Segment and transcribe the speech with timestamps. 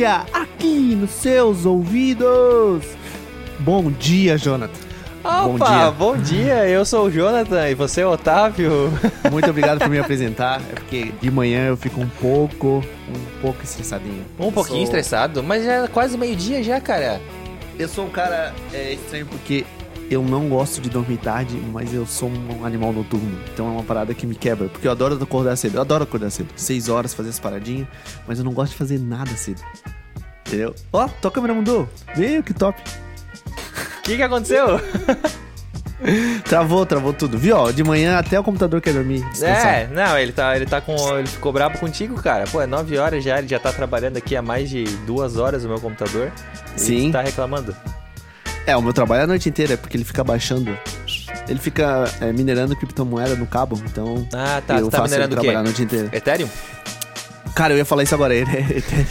[0.00, 2.86] dia aqui nos seus ouvidos.
[3.58, 4.72] Bom dia, Jonathan.
[5.22, 5.90] Opa, Bom dia.
[5.90, 6.66] bom dia.
[6.66, 8.90] Eu sou o Jonathan e você é o Otávio.
[9.30, 10.62] Muito obrigado por me apresentar.
[10.70, 14.24] É porque de manhã eu fico um pouco, um pouco estressadinho.
[14.38, 17.20] Um pouquinho Sou- estressado, mas já é quase meio-dia já, cara.
[17.78, 19.66] Eu sou um cara é, estranho porque
[20.10, 23.38] eu não gosto de dormir tarde, mas eu sou um animal noturno.
[23.52, 24.68] Então é uma parada que me quebra.
[24.68, 25.74] Porque eu adoro acordar cedo.
[25.76, 26.48] Eu adoro acordar cedo.
[26.56, 27.86] Seis horas, fazer as paradinhas.
[28.26, 29.60] Mas eu não gosto de fazer nada cedo.
[30.50, 30.74] Entendeu?
[30.92, 31.88] Ó, tua câmera mudou.
[32.16, 32.82] Meu, que top.
[33.46, 34.80] O que, que aconteceu?
[36.48, 37.38] Travou, travou tudo.
[37.38, 37.56] Viu?
[37.56, 39.22] Ó, de manhã até o computador quer dormir.
[39.30, 39.74] descansar.
[39.74, 40.96] É, não, ele tá, ele tá com.
[41.18, 42.46] Ele ficou brabo contigo, cara.
[42.50, 45.62] Pô, é 9 horas já, ele já tá trabalhando aqui há mais de duas horas
[45.62, 46.32] no meu computador.
[46.74, 47.12] Sim.
[47.12, 47.76] tá reclamando.
[48.66, 50.76] É, o meu trabalho é a noite inteira, é porque ele fica baixando.
[51.46, 54.26] Ele fica é, minerando criptomoeda no cabo, então.
[54.32, 54.78] Ah, tá.
[54.78, 55.46] eu tá faço ele minerando o quê?
[55.46, 56.08] trabalhar a noite inteira.
[56.12, 56.48] Ethereum?
[57.54, 59.06] Cara, eu ia falar isso agora, é Ethereum.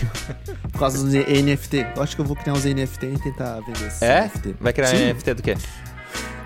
[0.72, 1.86] Por causa dos NFT.
[1.96, 4.24] Eu acho que eu vou criar uns NFT e tentar vender esses É?
[4.26, 4.56] NFT.
[4.60, 5.14] Vai criar Sim.
[5.14, 5.58] NFT do quê?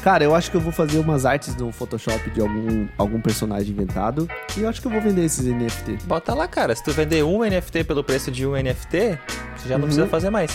[0.03, 3.71] Cara, eu acho que eu vou fazer umas artes no Photoshop de algum, algum personagem
[3.71, 4.27] inventado.
[4.57, 5.99] E eu acho que eu vou vender esses NFT.
[6.05, 6.75] Bota lá, cara.
[6.75, 9.17] Se tu vender um NFT pelo preço de um NFT,
[9.55, 9.85] você já não Uhum.
[9.85, 10.51] precisa fazer mais.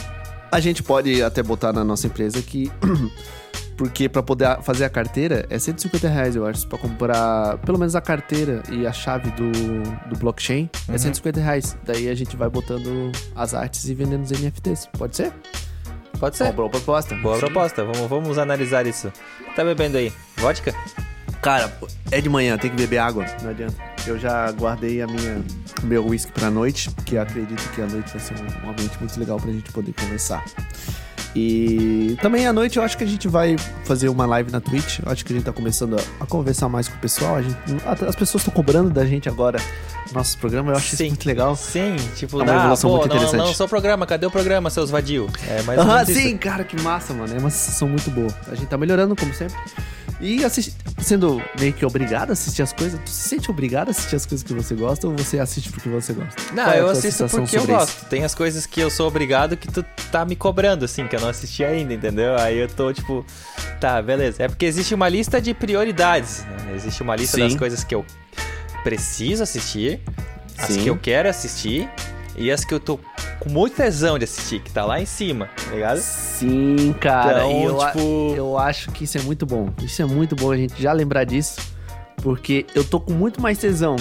[0.53, 2.71] A gente pode até botar na nossa empresa que.
[3.79, 6.67] Porque pra poder fazer a carteira é 150 reais, eu acho.
[6.67, 9.53] Pra comprar pelo menos a carteira e a chave do,
[10.11, 10.99] do blockchain é Uhum.
[10.99, 11.77] 150 reais.
[11.85, 14.89] Daí a gente vai botando as artes e vendendo os NFTs.
[14.99, 15.33] Pode ser?
[16.19, 16.45] Pode ser.
[16.49, 17.15] Ó, boa proposta.
[17.15, 17.41] Boa Sim.
[17.47, 19.13] proposta, vamos, vamos analisar isso.
[19.55, 20.13] Tá bebendo aí?
[20.39, 20.75] Vodka?
[21.41, 21.73] Cara,
[22.11, 23.77] é de manhã, tem que beber água, não adianta.
[24.05, 25.41] Eu já guardei a minha,
[25.85, 28.99] meu whisky pra noite, porque eu acredito que a noite vai ser um, um ambiente
[28.99, 30.45] muito legal pra gente poder conversar.
[31.41, 34.99] E também à noite eu acho que a gente vai fazer uma live na Twitch.
[35.05, 37.37] Eu acho que a gente tá começando a, a conversar mais com o pessoal.
[37.37, 39.61] A gente, as pessoas estão cobrando da gente agora
[40.13, 40.73] nossos programas.
[40.73, 41.05] Eu acho Sim.
[41.05, 41.55] isso muito legal.
[41.57, 43.47] Sim, tipo, É uma dá, evolução pô, muito não, interessante.
[43.47, 45.29] não sou o programa, cadê o programa, seus vadio?
[45.49, 46.21] É mais ou Ah, menos isso.
[46.21, 47.35] sim, cara, que massa, mano.
[47.35, 48.29] É uma sensação muito boa.
[48.51, 49.57] A gente tá melhorando, como sempre.
[50.21, 53.91] E assisti- sendo meio que obrigado a assistir as coisas, tu se sente obrigado a
[53.93, 56.35] assistir as coisas que você gosta ou você assiste porque você gosta?
[56.53, 57.67] Não, é eu assisto porque eu isso?
[57.69, 58.05] gosto.
[58.07, 61.21] Tem as coisas que eu sou obrigado que tu tá me cobrando, assim, que eu
[61.21, 62.37] não assisti ainda, entendeu?
[62.37, 63.25] Aí eu tô tipo,
[63.81, 64.43] tá, beleza.
[64.43, 66.45] É porque existe uma lista de prioridades.
[66.45, 66.75] né?
[66.75, 67.45] Existe uma lista Sim.
[67.45, 68.05] das coisas que eu
[68.83, 70.01] preciso assistir,
[70.59, 70.83] as Sim.
[70.83, 71.89] que eu quero assistir
[72.37, 72.99] e as que eu tô
[73.41, 75.99] com muito tesão de assistir, que tá lá em cima, tá ligado?
[76.01, 77.45] Sim, cara.
[77.47, 79.71] Então, eu, tipo- eu acho que isso é muito bom.
[79.83, 81.61] Isso é muito bom a gente já lembrar disso.
[82.23, 83.95] Porque eu tô com muito mais tesão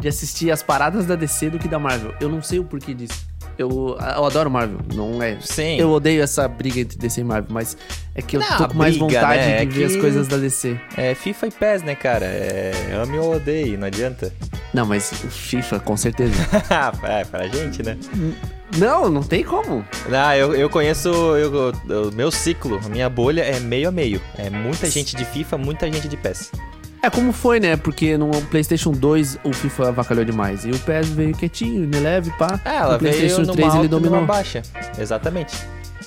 [0.00, 2.12] de assistir as paradas da DC do que da Marvel.
[2.20, 3.28] Eu não sei o porquê disso.
[3.60, 5.36] Eu, eu adoro Marvel, não é.
[5.42, 5.76] Sim.
[5.78, 7.76] Eu odeio essa briga entre DC e Marvel, mas
[8.14, 9.56] é que eu Não, tô com mais briga, vontade né?
[9.58, 10.80] de É ver as coisas da DC.
[10.96, 12.24] É FIFA e PES, né, cara?
[12.24, 12.72] É
[13.02, 14.32] ame ou odeie, não adianta.
[14.72, 16.32] Não, mas o FIFA, com certeza.
[17.02, 17.98] é, pra gente, né?
[18.78, 19.84] não, não tem como.
[20.08, 21.72] Não, eu, eu conheço eu-
[22.08, 24.22] o meu ciclo, a minha bolha é meio a meio.
[24.38, 26.50] É muita gente de FIFA, muita gente de PES.
[27.02, 27.76] É como foi, né?
[27.76, 30.64] Porque no PlayStation 2 o FIFA avacalhou demais.
[30.64, 32.60] E o PES veio quietinho, me leve, pá.
[32.64, 34.26] É, ela no PlayStation veio numa 3 ele alta dominou.
[34.26, 34.62] baixa.
[34.98, 35.56] Exatamente.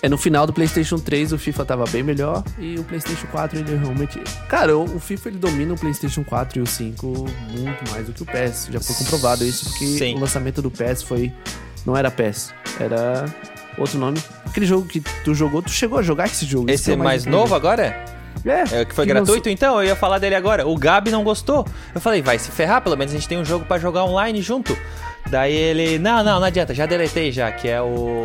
[0.03, 3.59] É no final do PlayStation 3 o FIFA tava bem melhor e o PlayStation 4
[3.59, 4.19] ele realmente.
[4.49, 7.07] Cara, o, FIFA ele domina o PlayStation 4 e o 5
[7.57, 8.67] muito mais do que o PES.
[8.69, 10.15] Já foi comprovado isso porque Sim.
[10.15, 11.31] o lançamento do PES foi.
[11.85, 13.25] Não era PES, era
[13.77, 14.21] outro nome.
[14.45, 16.69] Aquele jogo que tu jogou, tu chegou a jogar esse jogo?
[16.69, 17.39] Esse é mais incrível.
[17.39, 18.12] novo agora?
[18.45, 19.79] É, É, que foi que gratuito, então?
[19.81, 20.67] Eu ia falar dele agora.
[20.67, 21.65] O Gabi não gostou.
[21.95, 24.41] Eu falei, vai se ferrar, pelo menos a gente tem um jogo pra jogar online
[24.41, 24.77] junto.
[25.29, 28.23] Daí ele, não, não, não adianta, já deletei já, que é o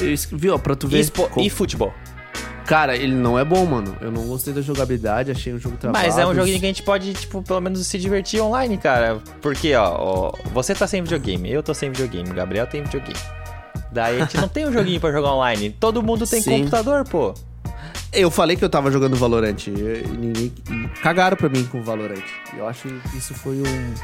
[0.00, 0.98] Isso, Viu, ó, pra tu ver.
[1.00, 1.92] eSpo- como- eFootball.
[2.66, 3.96] Cara, ele não é bom, mano.
[4.00, 6.04] Eu não gostei da jogabilidade, achei um jogo travado.
[6.04, 9.18] Mas é um joguinho que a gente pode, tipo, pelo menos se divertir online, cara.
[9.40, 13.18] Porque, ó, ó, você tá sem videogame, eu tô sem videogame, o Gabriel tem videogame.
[13.90, 15.70] Daí a gente não tem um joguinho pra jogar online.
[15.70, 16.58] Todo mundo tem Sim.
[16.60, 17.34] computador, pô.
[18.12, 20.52] Eu falei que eu tava jogando Valorant e, ninguém.
[21.02, 22.22] cagaram pra mim com o Valorant.
[22.54, 23.94] Eu acho que isso foi um.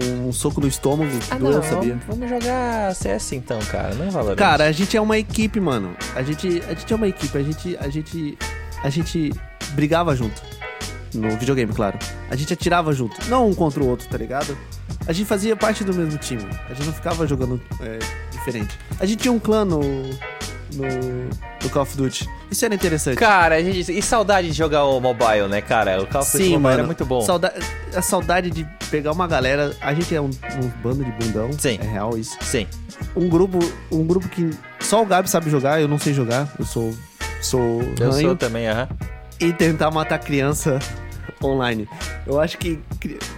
[0.00, 1.10] Um soco no estômago.
[1.30, 1.98] Ah, doeu, sabia?
[2.06, 4.36] vamos, jogar CS então, cara, não Valorant.
[4.36, 5.94] Cara, a gente é uma equipe, mano.
[6.14, 7.36] A gente, a gente é uma equipe.
[7.36, 8.38] A gente, a gente,
[8.82, 9.32] a gente
[9.72, 10.40] brigava junto.
[11.12, 11.98] No videogame, claro.
[12.30, 13.16] A gente atirava junto.
[13.28, 14.56] Não um contra o outro, tá ligado?
[15.06, 16.46] A gente fazia parte do mesmo time.
[16.68, 17.98] A gente não ficava jogando é,
[18.30, 18.78] diferente.
[19.00, 19.80] A gente tinha um clã no,
[20.72, 20.84] no,
[21.62, 22.28] no Call of Duty.
[22.50, 23.16] Isso era interessante.
[23.16, 26.02] Cara, gente, e saudade de jogar o mobile, né, cara?
[26.02, 26.74] O Call of Duty Sim, Mobile mano.
[26.78, 27.20] era muito bom.
[27.22, 27.54] Sauda
[27.94, 29.74] a saudade de pegar uma galera.
[29.80, 31.50] A gente é um, um bando de bundão.
[31.58, 31.78] Sim.
[31.80, 32.36] É real isso.
[32.40, 32.66] Sim.
[33.14, 33.58] Um grupo,
[33.90, 34.50] um grupo que
[34.80, 36.48] só o Gabi sabe jogar, eu não sei jogar.
[36.58, 36.94] Eu sou.
[37.40, 37.82] Sou.
[38.00, 38.28] Eu ranho.
[38.28, 38.88] sou também, aham.
[39.40, 40.78] E tentar matar criança
[41.42, 41.88] online.
[42.26, 42.80] Eu acho que.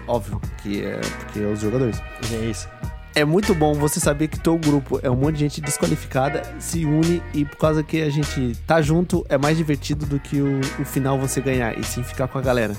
[0.06, 2.00] Óbvio que é porque é os jogadores.
[2.32, 2.68] É Isso.
[3.14, 6.84] É muito bom você saber que teu grupo é um monte de gente desqualificada, se
[6.84, 10.60] une e por causa que a gente tá junto é mais divertido do que o,
[10.78, 12.74] o final você ganhar e sim ficar com a galera.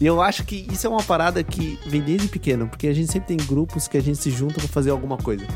[0.00, 3.10] E eu acho que isso é uma parada que vem desde pequeno, porque a gente
[3.10, 5.46] sempre tem grupos que a gente se junta pra fazer alguma coisa.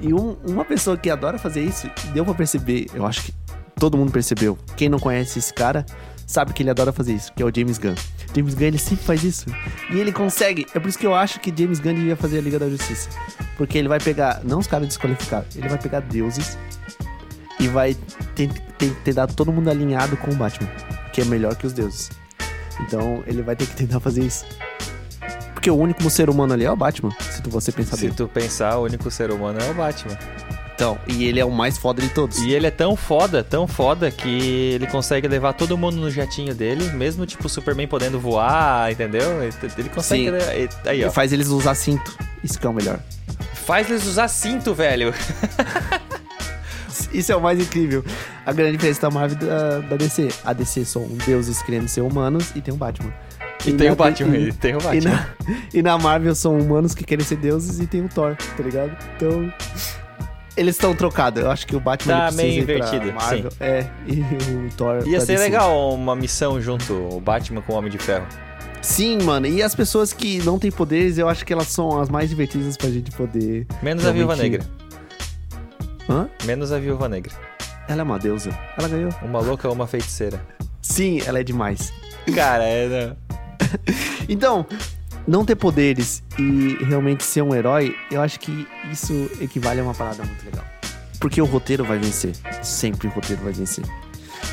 [0.00, 3.34] E um- uma pessoa que adora fazer isso, deu pra perceber, eu acho que
[3.76, 4.56] todo mundo percebeu.
[4.76, 5.84] Quem não conhece esse cara,
[6.26, 7.94] sabe que ele adora fazer isso, que é o James Gunn.
[8.34, 9.46] James Gunn, ele sempre faz isso.
[9.92, 10.66] E ele consegue.
[10.74, 13.08] É por isso que eu acho que James Gunn devia fazer a Liga da Justiça.
[13.56, 16.58] Porque ele vai pegar, não os caras desqualificados, ele vai pegar deuses
[17.60, 17.94] e vai
[18.34, 20.68] ter, ter, ter dado todo mundo alinhado com o Batman,
[21.12, 22.10] que é melhor que os deuses.
[22.80, 24.44] Então ele vai ter que tentar fazer isso.
[25.54, 28.14] Porque o único ser humano ali é o Batman, se tu você pensar Se bem.
[28.14, 30.18] tu pensar, o único ser humano é o Batman.
[30.74, 32.38] Então, e ele é o mais foda de todos.
[32.38, 36.52] E ele é tão foda, tão foda, que ele consegue levar todo mundo no jatinho
[36.52, 39.40] dele, mesmo tipo o Superman podendo voar, entendeu?
[39.42, 40.24] Ele- Ele consegue.
[40.24, 40.30] Sim.
[40.30, 41.10] le- Aí, E ó.
[41.12, 42.16] faz eles usar cinto.
[42.42, 42.98] Isso que é o melhor.
[43.54, 45.14] Faz eles usar cinto, velho.
[47.12, 48.04] Isso é o mais incrível.
[48.44, 50.28] A grande diferença da Marvel e da, da DC.
[50.44, 53.12] A DC são deuses querendo ser humanos e tem o Batman.
[53.64, 55.10] E tem na- o Batman, e- e tem o E Batman.
[55.10, 55.26] na,
[55.72, 58.90] e na Marvel são humanos que querem ser deuses e tem o Thor, tá ligado?
[59.16, 59.52] Então.
[60.56, 61.42] Eles estão trocados.
[61.42, 63.50] Eu acho que o Batman Tá meio invertido, Marvel.
[63.60, 65.06] É, e o Thor.
[65.06, 68.26] Ia pra ser legal uma missão junto, o Batman com o Homem de Ferro.
[68.80, 69.46] Sim, mano.
[69.46, 72.76] E as pessoas que não têm poderes, eu acho que elas são as mais divertidas
[72.76, 73.66] pra gente poder.
[73.82, 74.84] Menos a Viúva realmente- Negra.
[76.08, 76.28] Hã?
[76.44, 77.32] Menos a Viúva Negra.
[77.88, 78.50] Ela é uma deusa.
[78.78, 79.10] Ela ganhou.
[79.22, 80.40] Uma louca ou uma feiticeira.
[80.82, 81.92] Sim, ela é demais.
[82.34, 83.12] Cara, é.
[84.28, 84.64] Então,
[85.26, 89.94] não ter poderes e realmente ser um herói, eu acho que isso equivale a uma
[89.94, 90.64] parada muito legal.
[91.20, 92.32] Porque o roteiro vai vencer.
[92.62, 93.84] Sempre o roteiro vai vencer.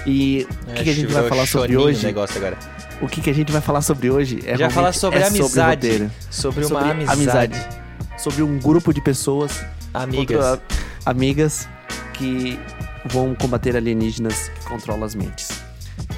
[0.05, 2.07] E o que, que a gente vai falar sobre O hoje?
[2.07, 2.57] agora.
[3.01, 5.87] O que, que a gente vai falar sobre hoje é vai falar sobre é amizade.
[5.87, 6.11] o roteiro.
[6.29, 7.13] Sobre, uma Sobre amizade.
[7.21, 7.67] amizade.
[8.17, 10.59] Sobre um grupo de pessoas, Amigas.
[11.05, 11.67] amigas
[12.13, 12.59] que
[13.05, 15.49] vão combater alienígenas que controlam as mentes.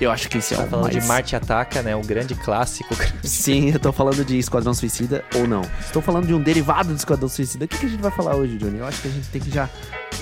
[0.01, 1.01] Eu acho que esse é Tá o falando mais...
[1.01, 1.95] de Marte Ataca, né?
[1.95, 2.93] Um grande clássico.
[3.23, 5.61] Sim, eu tô falando de Esquadrão Suicida ou não.
[5.79, 7.65] Estou falando de um derivado do Esquadrão Suicida.
[7.65, 8.79] O que, que a gente vai falar hoje, Johnny?
[8.79, 9.69] Eu acho que a gente tem que já,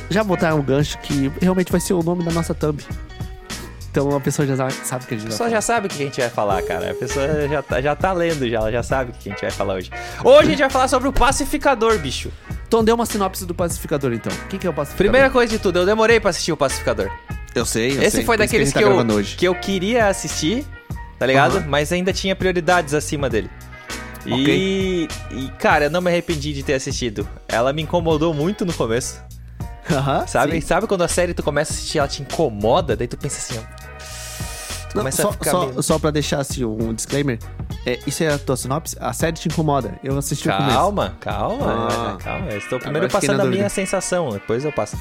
[0.09, 2.83] já botar um gancho que realmente vai ser o nome da nossa thumb.
[3.89, 5.49] Então a pessoa já sabe- que a gente A vai pessoa falar.
[5.49, 6.91] já sabe o que a gente vai falar, cara.
[6.91, 9.41] A pessoa já tá, já tá lendo, já, ela já sabe o que a gente
[9.41, 9.89] vai falar hoje.
[10.23, 12.31] Hoje a gente vai falar sobre o pacificador, bicho.
[12.67, 14.31] Então dê uma sinopse do Pacificador, então.
[14.31, 14.97] O que, que é o Pacificador?
[15.11, 17.09] Primeira coisa de tudo, eu demorei pra assistir o pacificador.
[17.55, 19.35] Eu sei, eu Esse sei, foi por daqueles que, que, tá eu, gravando hoje.
[19.35, 20.65] que eu queria assistir,
[21.19, 21.57] tá ligado?
[21.57, 21.67] Aham.
[21.67, 23.49] Mas ainda tinha prioridades acima dele.
[24.25, 27.27] E, e, cara, eu não me arrependi de ter assistido.
[27.47, 29.19] Ela me incomodou muito no começo.
[29.91, 30.53] Aham, Sabe?
[30.53, 30.61] sim.
[30.61, 33.59] Sabe quando a série tu começa a assistir, ela te incomoda, daí tu pensa assim,
[33.59, 33.81] ó.
[34.89, 35.83] Tu Não, começa só, a ficar só, meio...
[35.83, 37.39] só pra deixar assim, um disclaimer.
[37.85, 38.95] É, isso é a tua sinopse?
[38.99, 39.95] A série te incomoda.
[40.03, 40.75] Eu assisti o começo.
[40.75, 42.17] Calma, calma, Ah.
[42.23, 42.51] calma.
[42.51, 44.97] Eu estou primeiro passando a minha sensação, depois eu passo.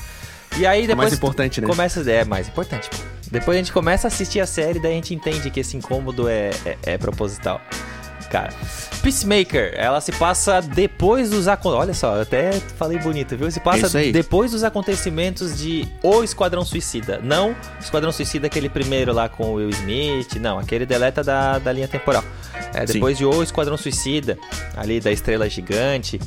[0.59, 1.67] E aí depois mais importante, né?
[1.67, 2.89] Começa, é mais importante.
[3.31, 6.29] Depois a gente começa a assistir a série, daí a gente entende que esse incômodo
[6.29, 7.61] é, é, é proposital.
[8.31, 8.51] Cara,
[9.03, 11.83] Peacemaker, ela se passa depois dos acontecimentos.
[11.83, 13.51] Olha só, eu até falei bonito, viu?
[13.51, 14.13] Se É passa aí.
[14.13, 17.19] depois dos acontecimentos de O Esquadrão Suicida.
[17.23, 20.37] Não o Esquadrão Suicida, aquele primeiro lá com o Will Smith.
[20.37, 22.23] Não, aquele deleta da, da linha temporal.
[22.73, 22.93] É Sim.
[22.95, 24.39] depois de O Esquadrão Suicida,
[24.77, 26.21] ali da Estrela Gigante.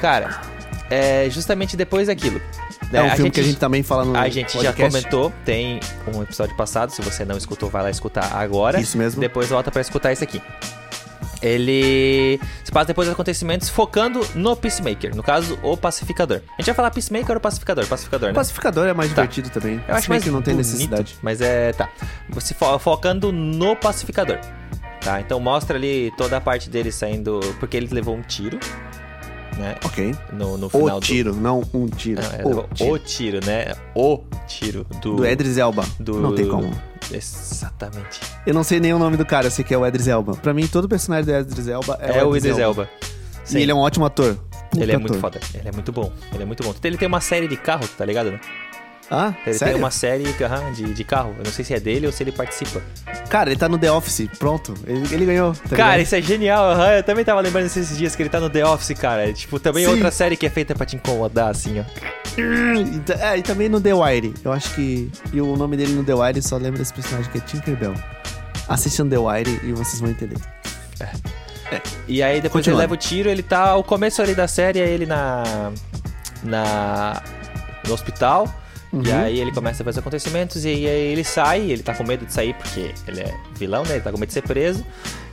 [0.00, 0.40] Cara,
[0.88, 2.40] é justamente depois daquilo.
[2.92, 4.90] É um filme gente- que a gente também fala no a gente já podcast.
[5.08, 5.78] comentou, tem
[6.14, 8.80] um episódio passado, se você não escutou, vai lá escutar agora.
[8.80, 9.20] Isso mesmo.
[9.20, 10.42] Depois volta pra escutar esse aqui.
[11.42, 16.42] Ele se passa depois dos acontecimentos focando no Peacemaker, no caso, o pacificador.
[16.58, 17.86] A gente vai falar Peacemaker ou pacificador?
[17.86, 18.34] Pacificador, O né?
[18.34, 19.22] pacificador é mais Tá.
[19.22, 19.82] divertido também.
[19.88, 21.16] Eu acho mais que não tem bonito, necessidade.
[21.22, 21.88] Mas é, tá.
[22.28, 24.38] Você fo- focando no pacificador.
[25.00, 28.60] Tá, então mostra ali toda a parte dele saindo, porque ele levou um tiro,
[29.58, 29.76] né?
[29.84, 30.14] Ok.
[30.32, 32.22] No, no final O do- tiro, não um tiro.
[32.22, 32.92] Não, é, o tiro.
[32.92, 33.74] o tiro, né?
[33.94, 35.84] O tiro do Do Edris Elba.
[35.98, 36.70] do- Não tem como.
[37.12, 38.20] Exatamente.
[38.46, 40.34] Eu não sei nem o nome do cara, eu sei que é o Edris Elba.
[40.36, 42.88] Pra mim, todo personagem do Edris Elba é, É, o Idris Elba.
[43.52, 44.36] E ele é um ótimo ator.
[44.70, 45.20] Puta Ele é muito ator.
[45.20, 45.40] foda.
[45.54, 46.12] Ele é muito bom.
[46.32, 46.72] Ele é muito bom.
[46.84, 48.30] Ele tem uma série de carro, tá ligado?
[48.30, 48.40] né?
[49.10, 49.74] Ah, Ele sério?
[49.74, 51.34] tem uma série aham, de, de carro.
[51.38, 52.80] Eu não sei se é dele ou se ele participa.
[53.28, 54.72] Cara, ele tá no The Office, pronto.
[54.86, 55.52] Ele, ele ganhou.
[55.52, 56.00] tá cara, ligado?
[56.02, 56.72] isso é genial.
[56.92, 59.32] Eu também tava lembrando esses dias que ele tá no The Office, cara.
[59.32, 59.90] Tipo, também Sim.
[59.90, 61.84] outra série que é feita pra te incomodar, assim, ó.
[62.38, 64.32] E ta- É, e também no The Wire.
[64.44, 65.10] Eu acho que.
[65.32, 67.94] E o nome dele no The Wire só lembra desse personagem que é Tinkerbell.
[68.68, 70.36] Assistam The Wire e vocês vão entender.
[72.06, 73.74] E aí depois ele leva o tiro, ele tá.
[73.76, 75.72] O começo ali da série é ele na.
[76.44, 77.22] na.
[77.86, 78.52] no hospital.
[78.92, 82.02] E aí ele começa a ver os acontecimentos e aí ele sai, ele tá com
[82.02, 83.92] medo de sair porque ele é vilão, né?
[83.92, 84.84] Ele tá com medo de ser preso.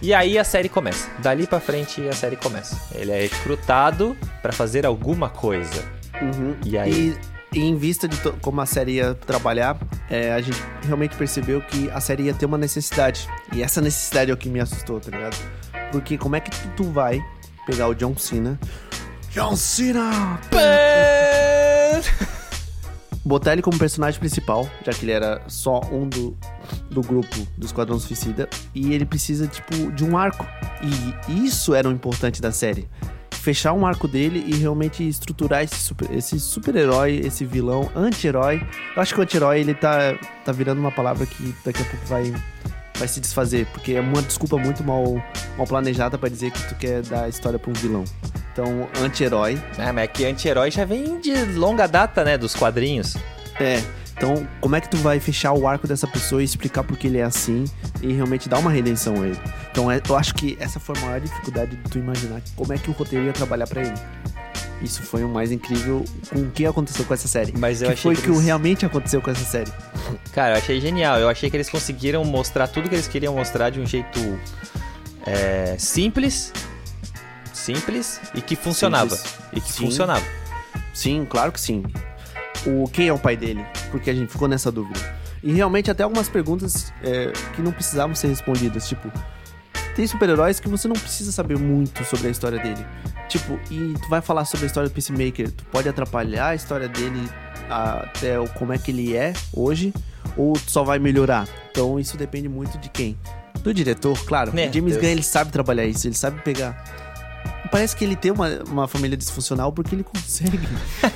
[0.01, 1.09] E aí a série começa.
[1.19, 2.79] Dali pra frente a série começa.
[2.93, 5.83] Ele é recrutado pra fazer alguma coisa.
[6.21, 6.55] Uhum.
[6.65, 7.17] E aí?
[7.51, 9.75] E, e em vista de como a série ia trabalhar,
[10.09, 13.27] é, a gente realmente percebeu que a série ia ter uma necessidade.
[13.51, 15.35] E essa necessidade é o que me assustou, tá ligado?
[15.91, 17.23] Porque como é que tu, tu vai
[17.65, 18.59] pegar o John Cena...
[19.31, 20.39] John Cena!
[23.27, 26.35] Botar ele como personagem principal, já que ele era só um do,
[26.89, 30.45] do grupo do Esquadrão Suicida, e ele precisa, tipo, de um arco.
[31.27, 32.87] E isso era o importante da série.
[33.31, 38.61] Fechar um arco dele e realmente estruturar esse super- esse super-herói, esse vilão, anti-herói.
[38.95, 42.05] Eu acho que o anti-herói, ele tá, tá virando uma palavra que daqui a pouco
[42.07, 42.33] vai,
[42.97, 45.21] vai se desfazer, porque é uma desculpa muito mal,
[45.57, 48.03] mal planejada pra dizer que tu quer dar a história pra um vilão.
[48.51, 52.37] Então, anti-herói É, mas é que anti-herói já vem de longa data, né?
[52.37, 53.15] Dos quadrinhos.
[53.59, 53.81] É.
[54.17, 57.05] Então, como é que tu vai fechar o arco dessa pessoa e explicar por que
[57.05, 57.65] ele é assim
[58.01, 59.39] e realmente dar uma redenção a ele?
[59.69, 62.79] Então, é- eu acho que essa foi a maior dificuldade de tu imaginar como é
[62.79, 63.93] que o roteiro ia trabalhar pra ele.
[64.81, 67.51] Isso foi o mais incrível com o que aconteceu com essa série.
[67.57, 69.71] Mas eu que achei foi que que o eles- realmente aconteceu com essa série.
[70.33, 71.17] Cara, eu achei genial.
[71.19, 74.19] Eu achei que eles conseguiram mostrar tudo que eles queriam mostrar de um jeito
[75.25, 76.53] é, simples.
[77.53, 79.09] Simples e que funcionava.
[79.15, 79.35] Simples.
[79.53, 79.85] E que Sim.
[79.85, 80.25] funcionava.
[80.93, 81.83] Sim, claro que sim.
[82.65, 83.65] O quem é o pai dele?
[83.91, 84.99] Porque a gente ficou nessa dúvida.
[85.43, 89.11] E realmente até algumas perguntas é, que não precisavam ser respondidas, tipo,
[89.97, 92.85] tem super-heróis que você não precisa saber muito sobre a história dele.
[93.27, 96.87] Tipo, e tu vai falar sobre a história do Peacemaker, tu pode atrapalhar a história
[96.87, 97.27] dele
[97.67, 99.91] até o como é que ele é hoje,
[100.37, 101.47] ou tu só vai melhorar.
[101.71, 103.17] Então isso depende muito de quem.
[103.63, 104.51] Do diretor, claro.
[104.51, 104.97] O James Deus.
[104.97, 107.06] Gunn ele sabe trabalhar isso, ele sabe pegar.
[107.71, 110.59] Parece que ele tem uma, uma família disfuncional porque ele consegue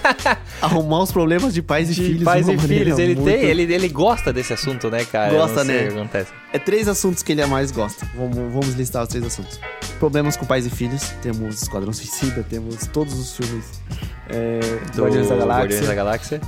[0.61, 2.23] arrumar os problemas de pais e De filhos.
[2.23, 5.31] pais e filhos, ele muito- tem, ele, ele gosta desse assunto, né, cara?
[5.33, 5.88] Gosta, né?
[5.88, 6.31] Acontece.
[6.53, 8.05] É três assuntos que ele mais gosta.
[8.15, 9.59] Vamos, vamos listar os três assuntos.
[10.00, 11.01] Problemas com pais e filhos.
[11.21, 13.65] Temos Esquadrão Suicida, temos todos os filmes
[14.29, 14.59] é,
[14.95, 15.61] Do Guardiões da Galáxia.
[15.63, 16.41] Guardiões da Galáxia.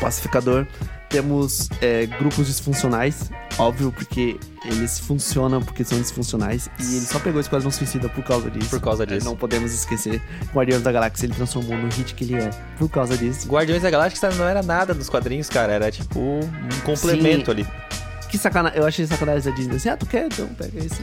[0.00, 0.66] Pacificador.
[1.08, 6.68] Temos é, grupos disfuncionais, óbvio, porque eles funcionam porque são disfuncionais.
[6.78, 8.70] E ele só pegou o Esquadrão Suicida por causa disso.
[8.70, 9.24] Por causa É, disso.
[9.26, 10.20] não podemos esquecer.
[10.52, 13.48] Guardiões da Galáxia ele transformou no hit que ele é por causa disso.
[13.48, 15.72] Guardiões da Galáxia não era nada dos quadrinhos, cara.
[15.72, 16.40] Era tipo um
[16.84, 17.50] complemento Sim.
[17.52, 17.66] ali.
[18.28, 18.78] Que sacanagem.
[18.78, 19.76] Eu achei sacanagem da Disney.
[19.76, 20.26] Assim, ah, tu quer?
[20.26, 21.02] Então pega esse.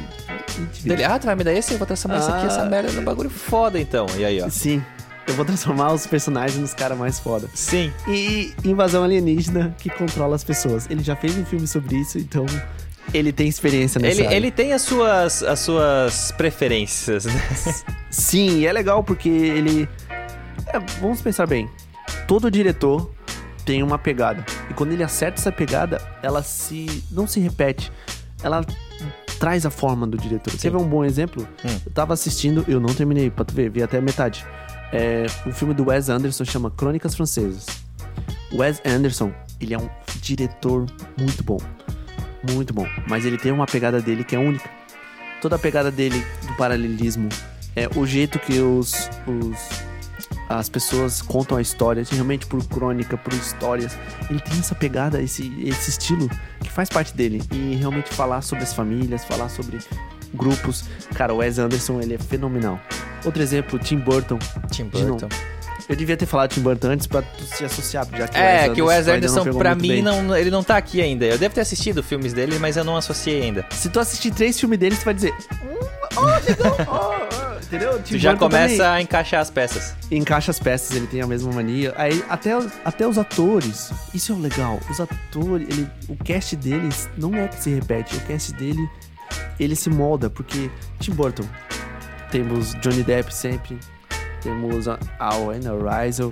[0.83, 1.73] Dele, ah, tu vai me dar esse?
[1.73, 2.65] Eu vou transformar isso aqui, essa Ah.
[2.65, 4.05] merda num bagulho foda, então.
[4.17, 4.49] E aí, ó.
[4.49, 4.81] Sim.
[5.27, 7.49] Eu vou transformar os personagens nos caras mais foda.
[7.53, 7.91] Sim.
[8.07, 10.87] E Invasão Alienígena que controla as pessoas.
[10.89, 12.45] Ele já fez um filme sobre isso, então
[13.13, 14.35] ele tem experiência nessa Ele, área.
[14.37, 17.41] ele tem as suas, as suas preferências, né?
[18.09, 19.87] Sim, e é legal porque ele.
[20.67, 21.69] é, vamos pensar bem.
[22.25, 23.11] Todo diretor
[23.65, 24.45] tem uma pegada.
[24.69, 27.03] E quando ele acerta essa pegada, ela se.
[27.11, 27.91] não se repete.
[28.41, 28.65] Ela
[29.39, 30.51] traz a forma do diretor.
[30.51, 30.69] Você Sim.
[30.71, 31.47] vê um bom exemplo?
[31.65, 31.79] Hum.
[31.85, 34.45] Eu tava assistindo, eu não terminei, pra tu ver, vi até a metade.
[34.91, 37.65] É, um filme do Wes Anderson chama Crônicas Francesas.
[38.53, 39.89] Wes Anderson, ele é um
[40.21, 40.85] diretor
[41.17, 41.57] muito bom.
[42.51, 42.87] Muito bom.
[43.09, 44.69] Mas ele tem uma pegada dele que é única.
[45.41, 47.29] Toda a pegada dele do paralelismo,
[47.75, 49.87] é o jeito que os, os
[50.49, 53.97] as pessoas contam a história, realmente por crônica, por histórias.
[54.29, 56.29] Ele tem essa pegada, esse, esse estilo
[56.61, 57.43] que faz parte dele.
[57.51, 59.77] E realmente falar sobre as famílias, falar sobre
[60.33, 60.83] grupos.
[61.15, 62.79] Cara, o Wes Anderson, ele é fenomenal.
[63.25, 64.39] Outro exemplo, Tim Burton.
[64.71, 64.85] Tim.
[64.85, 65.27] Burton.
[65.89, 68.81] Eu devia ter falado Tim Burton antes pra tu se associar, já que É, que
[68.81, 70.01] o Wes não Anderson, pra mim, bem.
[70.01, 71.25] não, ele não tá aqui ainda.
[71.25, 73.65] Eu devo ter assistido filmes dele, mas eu não associei ainda.
[73.71, 75.33] Se tu assistir três filmes dele, você vai dizer...
[75.63, 78.01] Hum, oh, legal, oh, oh", entendeu?
[78.03, 78.91] Tim Tu já Burton começa também.
[78.91, 79.95] a encaixar as peças.
[80.11, 81.93] encaixa as peças, ele tem a mesma mania.
[81.95, 84.81] Aí até, os- até os atores, isso é o legal.
[84.91, 88.89] Os atores, ele, o cast deles não é que se repete, o cast dele
[89.59, 90.69] ele se molda, porque
[90.99, 91.43] Tim Burton,
[92.31, 93.77] temos Johnny Depp sempre,
[94.41, 94.97] temos a
[95.35, 96.31] Owen, a Rizal,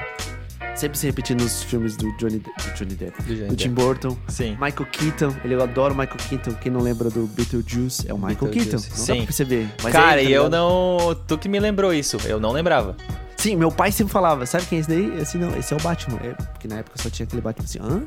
[0.75, 3.69] sempre se repetindo nos filmes do Johnny, De- do Johnny Depp, Do Johnny do Tim
[3.69, 3.81] Depp.
[3.81, 4.17] Burton.
[4.27, 4.51] Sim.
[4.61, 6.53] Michael Keaton, ele eu adoro o Michael Keaton.
[6.55, 8.77] Quem não lembra do Beetlejuice é o Michael Keaton.
[8.77, 9.15] Não dá sim.
[9.17, 9.69] pra perceber.
[9.81, 11.15] Mas é Cara, tá e eu não.
[11.27, 12.17] Tu que me lembrou isso.
[12.25, 12.95] Eu não lembrava.
[13.37, 15.21] Sim, meu pai sempre falava, sabe quem é esse daí?
[15.21, 16.19] Assim, não, esse é o Batman.
[16.23, 18.03] É, porque na época só tinha aquele Batman assim, hã?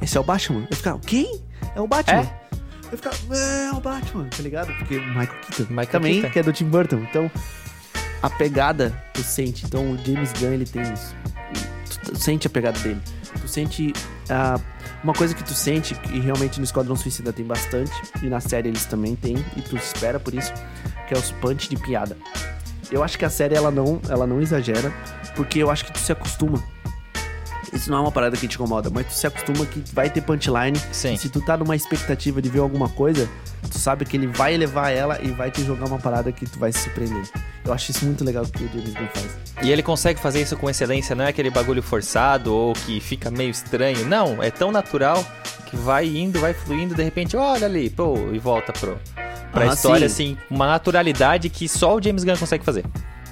[0.00, 0.66] Esse é o Batman?
[0.70, 1.42] Eu ficava, quem?
[1.74, 2.20] É o Batman.
[2.20, 2.47] É?
[2.90, 4.72] Eu ficava, é, o Batman, tá ligado?
[4.78, 6.32] Porque o Michael Keaton Michael também, Keaton.
[6.32, 7.04] que é do Tim Burton.
[7.08, 7.30] Então,
[8.22, 9.66] a pegada tu sente.
[9.66, 11.14] Então, o James Gunn, ele tem isso.
[11.90, 13.00] Tu, tu sente a pegada dele.
[13.40, 13.92] Tu sente
[14.30, 14.58] ah,
[15.02, 17.92] uma coisa que tu sente, e realmente no Esquadrão Suicida tem bastante,
[18.22, 20.52] e na série eles também têm, e tu espera por isso,
[21.06, 22.16] que é os punch de piada.
[22.90, 24.92] Eu acho que a série ela não, ela não exagera,
[25.36, 26.62] porque eu acho que tu se acostuma.
[27.72, 30.20] Isso não é uma parada que te incomoda, mas tu se acostuma que vai ter
[30.20, 30.78] punchline.
[30.92, 31.16] Sim.
[31.16, 33.28] Se tu tá numa expectativa de ver alguma coisa,
[33.70, 36.58] tu sabe que ele vai levar ela e vai te jogar uma parada que tu
[36.58, 37.22] vai se surpreender.
[37.64, 39.38] Eu acho isso muito legal que o James Gunn faz.
[39.62, 43.30] E ele consegue fazer isso com excelência, não é aquele bagulho forçado ou que fica
[43.30, 44.06] meio estranho.
[44.06, 45.24] Não, é tão natural
[45.66, 48.98] que vai indo, vai fluindo, de repente, olha ali, pô, e volta pro,
[49.52, 50.32] pra Ah, história, sim.
[50.34, 52.84] assim, uma naturalidade que só o James Gunn consegue fazer.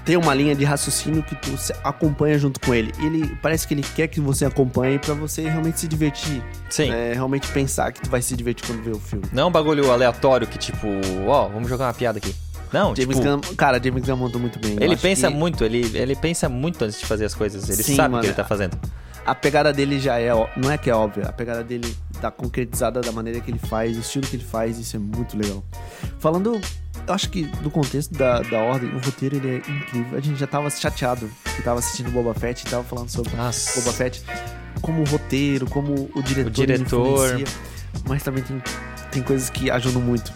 [0.06, 2.92] Tem uma linha de raciocínio que tu se acompanha junto com ele.
[3.00, 6.40] Ele parece que ele quer que você acompanhe pra você realmente se divertir.
[6.70, 6.92] Sim.
[6.92, 9.24] É, realmente pensar que tu vai se divertir quando vê o filme.
[9.32, 10.86] Não é um bagulho aleatório que, tipo,
[11.26, 12.32] ó, vamos jogar uma piada aqui.
[12.72, 14.76] Não, James tipo, Gunn, cara, James Gunn montou muito bem.
[14.80, 17.68] Ele pensa que muito, ele, ele pensa muito antes de fazer as coisas.
[17.68, 18.22] Ele Sim, sabe o mano.
[18.22, 18.78] que ele tá fazendo.
[19.24, 23.00] A pegada dele já é, não é que é óbvia, a pegada dele tá concretizada
[23.00, 25.64] da maneira que ele faz, o estilo que ele faz, isso é muito legal.
[26.20, 26.60] Falando,
[27.06, 30.18] eu acho que do contexto da, da ordem, o roteiro ele é incrível.
[30.18, 33.80] A gente já tava chateado que tava assistindo Boba Fett e tava falando sobre Nossa.
[33.80, 34.22] Boba Fett,
[34.80, 37.44] como o roteiro, como o diretor, O diretor.
[38.08, 38.62] mas também tem,
[39.10, 40.32] tem coisas que ajudam muito.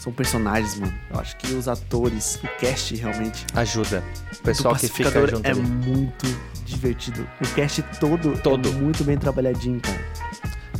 [0.00, 0.92] São personagens, mano.
[1.10, 4.04] Eu acho que os atores, o cast realmente Ajuda.
[4.38, 5.60] O pessoal que fica junto é ali.
[5.62, 6.26] muito
[6.66, 7.26] divertido.
[7.40, 8.68] O cast todo, Todo.
[8.68, 10.04] é muito bem trabalhadinho, cara.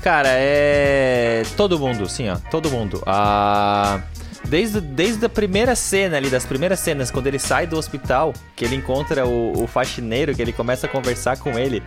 [0.02, 1.42] Cara, é.
[1.56, 2.36] Todo mundo, sim, ó.
[2.50, 3.02] Todo mundo.
[3.06, 4.02] Ah.
[4.48, 8.64] Desde, desde a primeira cena ali, das primeiras cenas, quando ele sai do hospital, que
[8.64, 11.82] ele encontra o, o faxineiro, que ele começa a conversar com ele.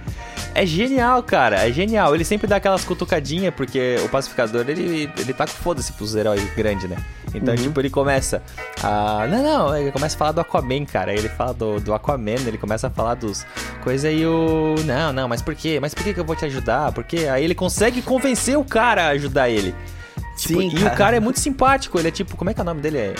[0.55, 1.67] É genial, cara.
[1.67, 2.15] É genial.
[2.15, 6.41] Ele sempre dá aquelas cutucadinhas, porque o pacificador, ele, ele tá com foda-se pros heróis
[6.55, 6.97] grandes, né?
[7.33, 7.61] Então, Uhum.
[7.61, 8.41] tipo, ele começa
[8.81, 9.27] a.
[9.27, 11.11] Não, não, ele começa a falar do Aquaman, cara.
[11.11, 13.45] Aí ele fala do, do Aquaman, ele começa a falar dos
[13.83, 14.75] coisas e o.
[14.85, 15.77] Não, não, mas por quê?
[15.79, 16.91] Mas por que, que eu vou te ajudar?
[16.91, 19.75] Porque aí ele consegue convencer o cara a ajudar ele.
[20.37, 22.63] Tipo, Sim, e o cara é muito simpático, ele é tipo, como é que é
[22.63, 22.97] o nome dele?
[22.99, 23.15] É,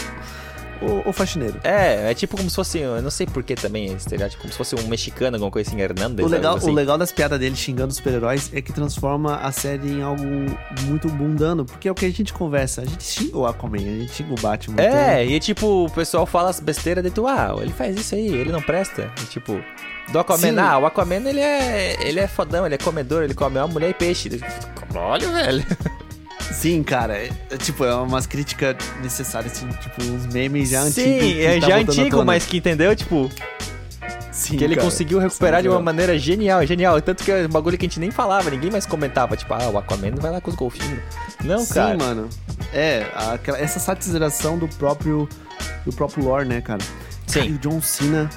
[0.79, 1.59] O, o faxineiro.
[1.63, 4.51] é, é tipo como se fosse, eu não sei por que também, esse estereótipo, como
[4.51, 6.27] se fosse um mexicano, alguma coisa assim, Hernandez.
[6.27, 6.69] O legal, assim.
[6.69, 10.23] o legal das piadas dele xingando os super-heróis é que transforma a série em algo
[10.83, 12.81] muito mundano, porque é o que a gente conversa.
[12.81, 14.79] A gente xinga o Aquaman, a gente xinga o Batman.
[14.79, 18.27] É, e tipo, o pessoal fala as besteiras de tu, ah, ele faz isso aí,
[18.27, 19.11] ele não presta.
[19.23, 19.59] E, tipo,
[20.11, 20.59] do Aquaman, Sim.
[20.59, 23.89] ah, o Aquaman ele é, ele é fodão, ele é comedor, ele come uma mulher
[23.89, 24.29] e peixe.
[24.95, 25.65] Olha, velho.
[26.57, 27.15] Sim, cara.
[27.15, 31.21] É, é, tipo, é umas críticas necessárias, assim, tipo, uns memes já antigos.
[31.21, 33.29] Sim, é tá já antigo, mas que entendeu, tipo,
[34.31, 34.85] Sim, que ele cara.
[34.87, 36.99] conseguiu recuperar Sim, de uma maneira genial, genial.
[36.99, 39.69] Tanto que é um bagulho que a gente nem falava, ninguém mais comentava, tipo, ah,
[39.69, 40.99] o Aquaman vai lá com os golfinhos.
[41.43, 41.97] Não, Sim, cara.
[41.97, 42.27] mano.
[42.73, 45.29] É, aquela, essa satirização do próprio
[45.85, 46.81] do próprio lore, né, cara?
[47.27, 47.39] Sim.
[47.39, 48.29] Cara, e o John Cena,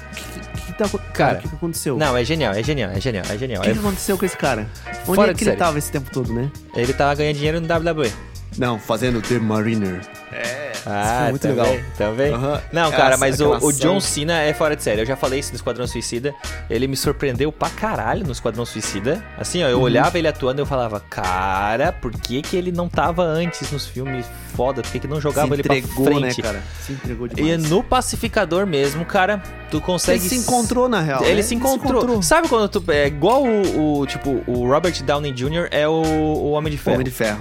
[0.89, 1.97] tá Cara, o que, que aconteceu?
[1.97, 3.61] Não, é genial, é genial, é genial, é genial.
[3.61, 4.67] O que, É- que aconteceu com esse cara?
[5.07, 5.57] Onde Fora é que ele série.
[5.59, 6.49] tava esse tempo todo, né?
[6.75, 8.11] Ele tava ganhando dinheiro no WWE.
[8.57, 10.01] Não, fazendo The Mariner.
[10.31, 11.79] É, Ah, muito também, legal.
[11.97, 12.33] Também.
[12.33, 12.61] Aham.
[12.71, 13.99] Não, Essa- cara, mas o, o John.
[13.99, 15.01] Cena é fora de série.
[15.01, 16.33] Eu já falei isso no Esquadrão Suicida.
[16.69, 19.23] Ele me surpreendeu pra caralho no Esquadrão Suicida.
[19.37, 19.83] Assim, ó, eu Uhum.
[19.83, 23.85] olhava ele atuando e eu falava, cara, por que que ele não tava antes nos
[23.87, 24.81] filmes foda?
[24.81, 26.21] Por que que não jogava Se ele pra entregou, frente?
[26.21, 26.61] né, cara?
[26.85, 27.69] Se entregou E demais.
[27.69, 30.19] no Pacificador mesmo, cara, tu consegue...
[30.19, 31.23] Ele se encontrou, na real.
[31.23, 31.41] Ele né?
[31.41, 32.21] se encontrou.
[32.21, 32.83] Sabe quando tu...
[32.91, 35.67] É igual o, o, tipo, o Robert Downey Jr.
[35.71, 36.95] é o, o Homem de Ferro.
[36.95, 37.39] Homem de Ferro.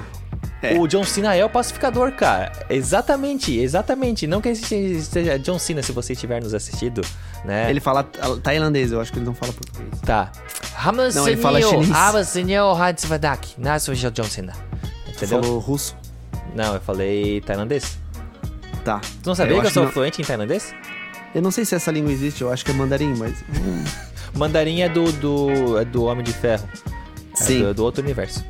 [0.62, 0.79] É.
[0.79, 2.53] O John Cena é o pacificador, cara.
[2.68, 4.27] Exatamente, exatamente.
[4.27, 7.01] Não que seja John Cena, se você estiver nos assistindo,
[7.44, 7.70] né?
[7.70, 8.05] Ele fala
[8.42, 10.01] tailandês, eu acho que ele não fala português.
[10.03, 10.31] Tá.
[11.14, 11.90] Não, ele fala chinês.
[14.11, 14.53] John Cena.
[15.09, 15.42] Entendeu?
[15.42, 15.96] falou russo?
[16.55, 17.99] Não, eu falei tailandês.
[18.85, 19.01] Tá.
[19.23, 19.92] Tu não sabia Eu que eu sou não.
[19.92, 20.75] fluente em tailandês?
[21.35, 23.35] Eu não sei se essa língua existe, eu acho que é mandarim, mas...
[24.35, 26.68] Mandarim é do, do, é do Homem de Ferro.
[27.33, 27.62] É Sim.
[27.62, 28.44] do, do outro universo.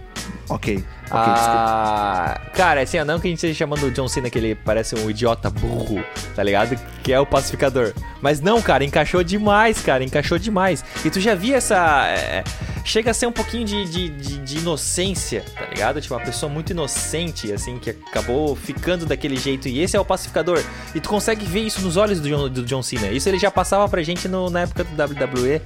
[0.50, 0.84] Ok.
[1.12, 1.58] Ok, desculpa.
[1.58, 4.94] ah, cara, assim, não que a gente esteja chamando o John Cena que ele parece
[4.94, 6.04] um idiota burro,
[6.36, 6.76] tá ligado?
[7.02, 7.92] Que é o pacificador.
[8.20, 10.84] Mas não, cara, encaixou demais, cara, encaixou demais.
[11.04, 12.06] E tu já via essa.
[12.08, 12.44] é,
[12.84, 16.00] chega a ser um pouquinho de, de, de- de inocência, tá ligado?
[16.00, 19.68] Tipo, uma pessoa muito inocente, assim, que acabou ficando daquele jeito.
[19.68, 20.62] E esse é o pacificador.
[20.94, 23.08] E tu consegue ver isso nos olhos do John, do John Cena.
[23.08, 25.60] Isso ele já passava pra gente no- na época do WWE.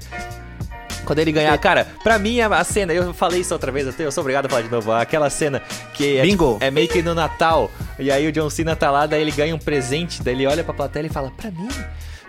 [1.04, 4.12] Quando ele ganhar, cara, pra mim a, cena, eu falei isso outra vez, até eu
[4.12, 4.90] sou obrigado a falar de novo.
[4.92, 5.62] Aquela cena
[5.92, 6.54] que é, Bingo.
[6.54, 9.30] tipo, é meio que no Natal, e aí o John Cena tá lá, daí ele
[9.32, 11.68] ganha um presente, daí ele olha pra plateia e fala, pra mim?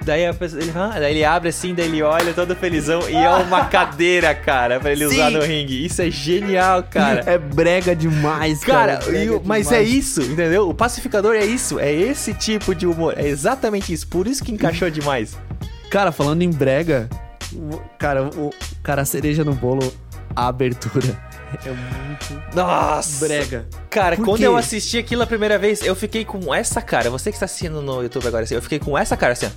[0.02, 3.16] Daí, a pessoa, ele, ah, daí ele abre assim, daí ele olha todo felizão, e
[3.16, 5.38] é uma cadeira, cara, pra ele usar Sim.
[5.38, 5.86] no ringue.
[5.86, 7.24] Isso é genial, cara.
[7.26, 8.98] É brega demais, cara.
[8.98, 10.68] Cara, é brega o- mas é isso, entendeu?
[10.70, 14.52] O pacificador é isso, é esse tipo de humor, é exatamente isso, por isso que
[14.52, 15.38] encaixou demais.
[15.90, 17.10] Cara, falando em brega,
[17.98, 18.52] cara, o
[18.84, 19.94] cara a cereja no bolo,
[20.36, 21.20] a abertura
[21.66, 23.26] é muito Nossa!
[23.26, 23.68] brega.
[23.90, 24.48] Cara, Por quando quê?
[24.48, 27.10] eu assisti aquilo a primeira vez, eu fiquei com essa cara.
[27.10, 29.50] Você que está assistindo no YouTube agora, assim, eu fiquei com essa cara assim, ó.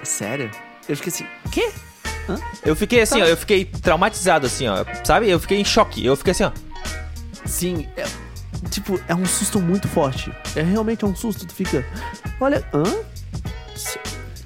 [0.00, 0.50] É sério?
[0.88, 1.70] Eu fiquei assim, quê?
[2.28, 2.38] Hã?
[2.64, 3.24] Eu fiquei assim, Tá.
[3.24, 4.84] ó, eu fiquei traumatizado, assim, ó.
[5.04, 5.28] Sabe?
[5.30, 6.04] Eu fiquei em choque.
[6.04, 6.52] Eu fiquei assim, ó.
[7.44, 8.04] Sim, é,
[8.70, 10.32] tipo, é um susto muito forte.
[10.56, 11.84] É realmente um susto, tu fica.
[12.40, 12.82] Olha, hã?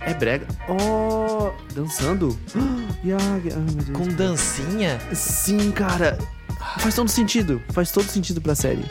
[0.01, 0.47] É brega.
[0.69, 2.39] Oh, dançando.
[3.05, 3.91] Ai meu Deus.
[3.91, 4.99] Com dancinha.
[5.15, 6.19] Sim, cara.
[6.79, 7.63] Faz todo sentido.
[7.73, 8.85] Faz todo sentido pra série.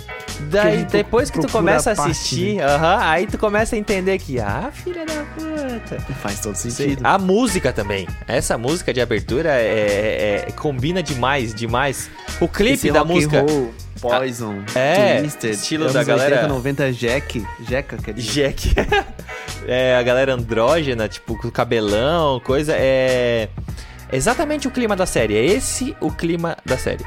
[0.49, 3.79] Daí, gente depois que tu começa a a parte, assistir, aham, aí tu começa a
[3.79, 6.01] entender que, ah, filha da puta.
[6.21, 6.69] Faz todo Sim.
[6.69, 7.05] sentido.
[7.05, 8.07] A música também.
[8.27, 12.09] Essa música de abertura é, é- combina demais, demais.
[12.39, 13.41] O clipe Esse da música.
[13.41, 18.53] roll, Poison, É, Twisted, estilo da galera- 80, 90, Jack, Jeca, quer dizer.
[18.53, 18.73] Jack.
[19.67, 22.73] é, a galera andrógena, tipo, com cabelão, coisa.
[22.77, 23.49] É.
[24.11, 25.35] Exatamente o clima da série.
[25.37, 27.03] É esse o clima da série.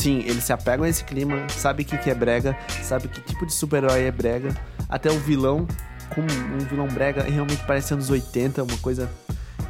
[0.00, 3.20] Sim, eles se apegam a esse clima, sabe o que, que é brega, sabe que
[3.20, 4.56] tipo de super-herói é brega.
[4.88, 5.68] Até o vilão,
[6.14, 9.10] como um vilão brega, realmente parece anos 80, uma coisa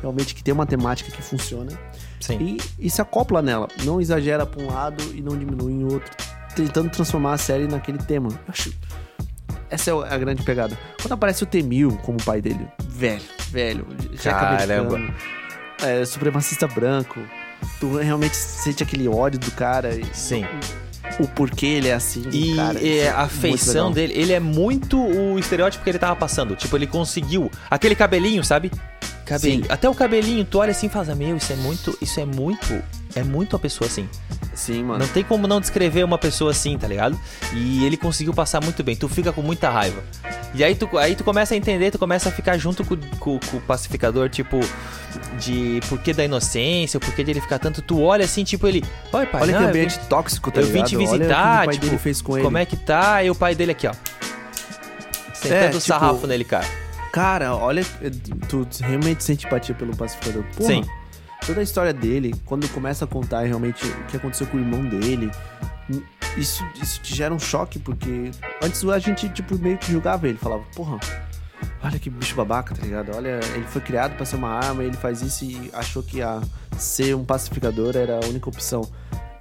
[0.00, 1.72] realmente que tem uma temática que funciona.
[2.20, 2.58] Sim.
[2.78, 3.66] E, e se acopla nela.
[3.82, 6.12] Não exagera pra um lado e não diminui em outro.
[6.54, 8.28] Tentando transformar a série naquele tema.
[8.28, 8.72] Eu acho.
[9.68, 10.78] Essa é a grande pegada.
[11.02, 15.00] Quando aparece o Temil como pai dele, velho, velho, jeca Caramba.
[15.82, 17.20] é, supremacista branco,
[17.78, 19.90] tu realmente sente aquele ódio do cara.
[20.12, 20.44] Sim.
[21.18, 22.24] O porquê ele é assim.
[22.32, 26.16] E cara, é, é a feição dele, ele é muito o estereótipo que ele tava
[26.16, 26.56] passando.
[26.56, 27.50] Tipo, ele conseguiu.
[27.70, 28.70] Aquele cabelinho, sabe?
[29.26, 29.64] Cabelinho.
[29.64, 29.70] Sim.
[29.70, 31.98] Até o cabelinho, tu olha assim e fala, meu, isso é muito.
[32.00, 32.82] Isso é muito.
[33.14, 34.08] É muito uma pessoa assim.
[34.54, 35.00] Sim, mano.
[35.04, 37.18] Não tem como não descrever uma pessoa assim, tá ligado?
[37.54, 38.94] E ele conseguiu passar muito bem.
[38.94, 40.02] Tu fica com muita raiva.
[40.54, 43.38] E aí tu, aí tu começa a entender, tu começa a ficar junto com, com-
[43.38, 44.60] com o pacificador, tipo,
[45.38, 47.80] de porquê da inocência, o porquê dele ficar tanto.
[47.82, 48.84] Tu olha assim, tipo, ele.
[49.12, 50.88] Oi, pai, Olha não, que eu ambiente tóxico, tá eu vim ligado?
[50.88, 52.44] te Olha o que visitar, pai tipo, dele fez com ele.
[52.44, 53.22] Como é que tá?
[53.24, 53.92] E o pai dele aqui, ó.
[55.34, 56.66] Sentando É, tipo, sarrafo nele, cara.
[57.12, 57.84] Cara, olha,
[58.48, 60.44] tu realmente sente empatia pelo pacificador.
[60.56, 60.84] Porra, Sim.
[61.46, 64.84] Toda a história dele, quando começa a contar realmente o que aconteceu com o irmão
[64.84, 65.30] dele,
[66.36, 68.30] isso, isso te gera um choque, porque
[68.62, 70.98] antes a gente, tipo, meio que julgava ele, falava, porra,
[71.82, 73.10] olha que bicho babaca, tá ligado?
[73.16, 76.40] Olha, ele foi criado pra ser uma arma, ele faz isso e achou que a
[76.78, 78.82] ser um pacificador era a única opção.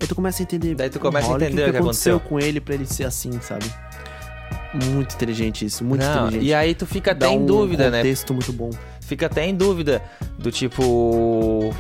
[0.02, 0.76] Aí tu começa a entender.
[0.76, 2.20] Daí tu começa a entender o que aconteceu aconteceu.
[2.22, 3.66] com ele pra ele ser assim, sabe?
[4.74, 6.46] Muito inteligente isso, muito Não, inteligente.
[6.48, 7.98] e aí tu fica até Dá em um dúvida, né?
[7.98, 8.70] contexto muito bom.
[9.10, 10.04] Fica até em dúvida
[10.38, 11.74] do tipo.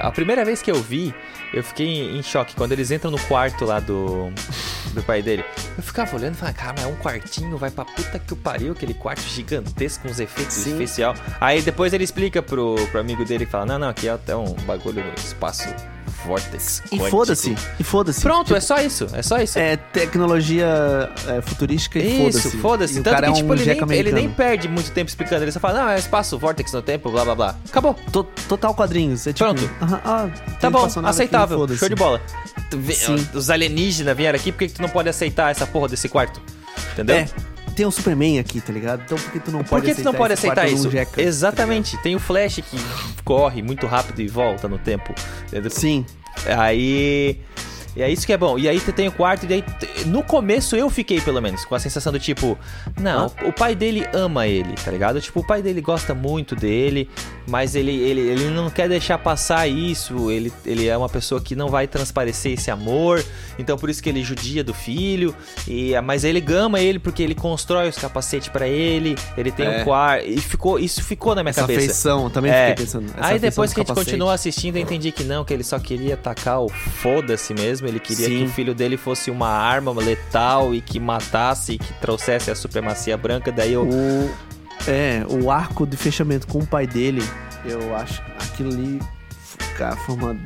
[0.00, 1.12] A primeira vez que eu vi,
[1.52, 2.54] eu fiquei em choque.
[2.54, 4.30] Quando eles entram no quarto lá do,
[4.94, 5.44] do pai dele,
[5.76, 8.36] eu ficava olhando e falava, cara, mas é um quartinho, vai pra puta que o
[8.36, 10.70] pariu, aquele quarto gigantesco com os efeitos Sim.
[10.70, 11.16] especial.
[11.40, 14.36] Aí depois ele explica pro, pro amigo dele e fala: Não, não, aqui é até
[14.36, 15.68] um bagulho no espaço
[16.24, 16.82] Vortex.
[16.90, 18.20] E quântico." foda-se, e foda-se.
[18.20, 19.58] Pronto, Tipo, é só isso, é só isso.
[19.58, 20.66] É tecnologia
[21.28, 22.56] é, futurística e Isso, foda-se.
[22.58, 22.96] foda-se.
[22.96, 25.08] E o Tanto cara que, é um tipo, ele, nem, ele nem perde muito tempo
[25.08, 25.42] explicando.
[25.44, 27.56] Ele só fala, não, é espaço, vortex no tempo, blá blá blá.
[27.68, 27.94] Acabou.
[28.12, 29.26] To- Total quadrinhos.
[29.26, 29.70] É tipo, Pronto.
[29.80, 30.28] aham, ah,
[30.60, 31.58] Tá bom, aqui, aceitável.
[31.58, 31.78] foda-se.
[31.80, 32.20] Show de bola.
[32.94, 33.28] Sim.
[33.34, 36.40] Os alienígenas vieram aqui, por que que tu não pode aceitar essa porra desse quarto?
[36.92, 37.16] Entendeu?
[37.16, 37.28] É,
[37.72, 39.02] tem um Superman aqui, tá ligado?
[39.04, 40.90] Então por que tu não Por pode que tu não pode aceitar isso?
[40.90, 41.96] jeca, tá Exatamente.
[41.98, 42.76] Tem o Flash que
[43.24, 45.14] corre muito rápido e volta no tempo.
[45.70, 46.04] Sim.
[46.58, 47.38] Aí.
[47.94, 48.58] E é isso que é bom.
[48.58, 49.64] E aí tem o quarto, e daí.
[50.06, 52.58] No começo eu fiquei, pelo menos, com a sensação do tipo.
[52.98, 55.20] Não, o pai dele ama ele, tá ligado?
[55.20, 57.08] Tipo, o pai dele gosta muito dele,
[57.46, 60.30] mas ele, ele, ele não quer deixar passar isso.
[60.30, 63.22] Ele, ele é uma pessoa que não vai transparecer esse amor.
[63.58, 65.34] Então por isso que ele judia do filho.
[65.68, 69.16] E, mas ele ama ele porque ele constrói os capacetes pra ele.
[69.36, 69.80] Ele tem É.
[69.80, 70.26] um quarto.
[70.26, 71.80] E ficou, isso ficou na minha Essa cabeça.
[71.80, 72.68] feição, eu também É.
[72.70, 73.12] fiquei pensando.
[73.18, 74.10] Aí depois que a gente capacete.
[74.12, 77.81] continua assistindo, eu entendi que não, que ele só queria atacar o foda-se mesmo.
[77.88, 78.38] Ele queria Sim.
[78.38, 82.54] que o filho dele fosse uma arma letal e que matasse e que trouxesse a
[82.54, 83.50] supremacia branca.
[83.50, 83.84] Daí eu.
[83.84, 84.30] O,
[84.88, 87.22] é, o arco de fechamento com o pai dele,
[87.64, 89.00] eu acho que aquilo ali
[89.76, 90.36] cara, foi uma,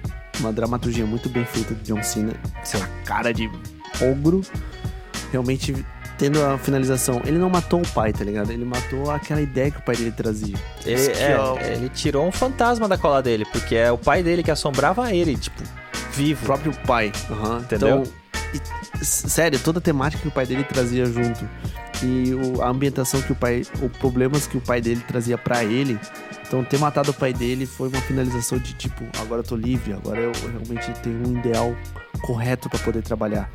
[0.40, 2.35] uma dramaturgia muito bem feita de John Cena.
[2.57, 3.51] Aquela cara de
[4.01, 4.42] ogro,
[5.33, 5.75] realmente
[6.18, 7.20] tendo a finalização.
[7.25, 8.51] Ele não matou o pai, tá ligado?
[8.51, 10.57] Ele matou aquela ideia que o pai dele trazia.
[10.85, 14.51] Ele, é, ele tirou um fantasma da cola dele, porque é o pai dele que
[14.51, 15.62] assombrava ele, tipo,
[16.16, 16.44] vivo.
[16.46, 17.12] próprio pai.
[17.31, 18.02] Aham, Entendeu?
[18.02, 18.12] Então,
[19.00, 21.48] e- sério, toda a temática que o pai dele trazia junto
[22.02, 25.64] e o- a ambientação que o pai, os problemas que o pai dele trazia pra
[25.64, 25.98] ele.
[26.46, 29.92] Então, ter matado o pai dele foi uma finalização de tipo, agora eu tô livre,
[29.92, 31.74] agora eu realmente tenho um ideal
[32.22, 33.50] correto pra poder trabalhar.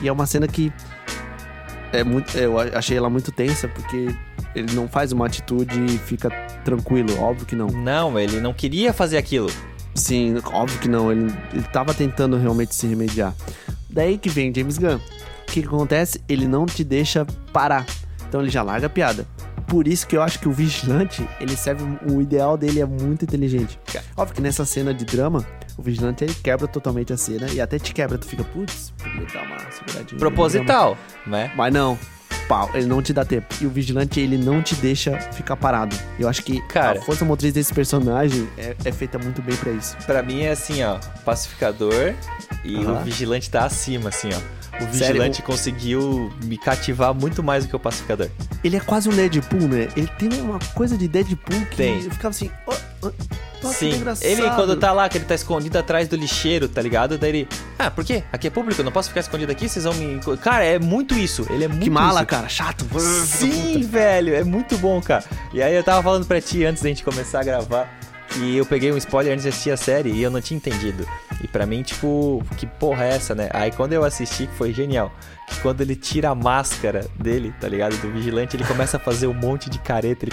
[0.00, 0.72] E é uma cena que
[1.92, 4.14] é muito, eu achei ela muito tensa porque
[4.54, 6.30] ele não faz uma atitude e fica
[6.64, 7.66] tranquilo, óbvio que não.
[7.66, 9.50] Não, ele não queria fazer aquilo.
[10.00, 11.12] Sim, óbvio que não.
[11.12, 13.34] Ele, ele tava tentando realmente se remediar.
[13.88, 14.96] Daí que vem James Gunn.
[14.96, 16.20] O que, que acontece?
[16.28, 17.84] Ele não te deixa parar.
[18.26, 19.26] Então ele já larga a piada.
[19.66, 21.84] por isso que eu acho que o vigilante, ele serve.
[22.10, 23.78] O ideal dele é muito inteligente.
[24.16, 27.78] Óbvio que nessa cena de drama, o vigilante ele quebra totalmente a cena e até
[27.78, 30.18] te quebra, tu fica, putz, podia dar uma seguradinha.
[30.18, 31.52] Proposital, né?
[31.56, 31.98] Mas não.
[32.50, 33.46] Pau, ele não te dá tempo.
[33.60, 35.94] E o vigilante, ele não te deixa ficar parado.
[36.18, 36.98] Eu acho que Cara.
[36.98, 39.96] a força motriz desse personagem é, é feita muito bem pra isso.
[40.04, 42.12] Pra mim é assim, ó, pacificador
[42.64, 42.94] e Aham.
[42.94, 44.36] o vigilante tá acima, assim, ó.
[44.78, 44.90] O Sério?
[44.90, 48.28] vigilante conseguiu me cativar muito mais do que o pacificador.
[48.64, 49.86] Ele é quase um Deadpool, né?
[49.96, 52.02] Ele tem uma coisa de Deadpool que Tem.
[52.02, 53.10] eu ficava assim, ó, ó,
[53.62, 54.26] nossa, que Sim, engraçado.
[54.26, 57.18] ele quando tá lá, que ele tá escondido atrás do lixeiro, tá ligado?
[57.18, 58.22] Daí ele, ah, por quê?
[58.32, 60.14] Aqui é público, eu não posso ficar escondido aqui, vocês vão me...
[60.14, 62.26] enco-" Cara, é muito isso, ele é muito Que mala, isso.
[62.26, 62.86] cara, chato.
[63.00, 65.24] Sim, velho, é muito bom, cara.
[65.52, 67.88] E aí eu tava falando pra ti antes da gente começar a gravar
[68.30, 71.06] que eu peguei um spoiler antes de assistir a série e eu não tinha entendido.
[71.42, 73.48] E pra mim, tipo, que porra é essa, né?
[73.52, 75.12] Aí quando eu assisti, que foi genial.
[75.48, 77.96] Que quando ele tira a máscara dele, tá ligado?
[77.96, 80.24] Do vigilante, ele começa a fazer um monte de careta.
[80.26, 80.32] Ele...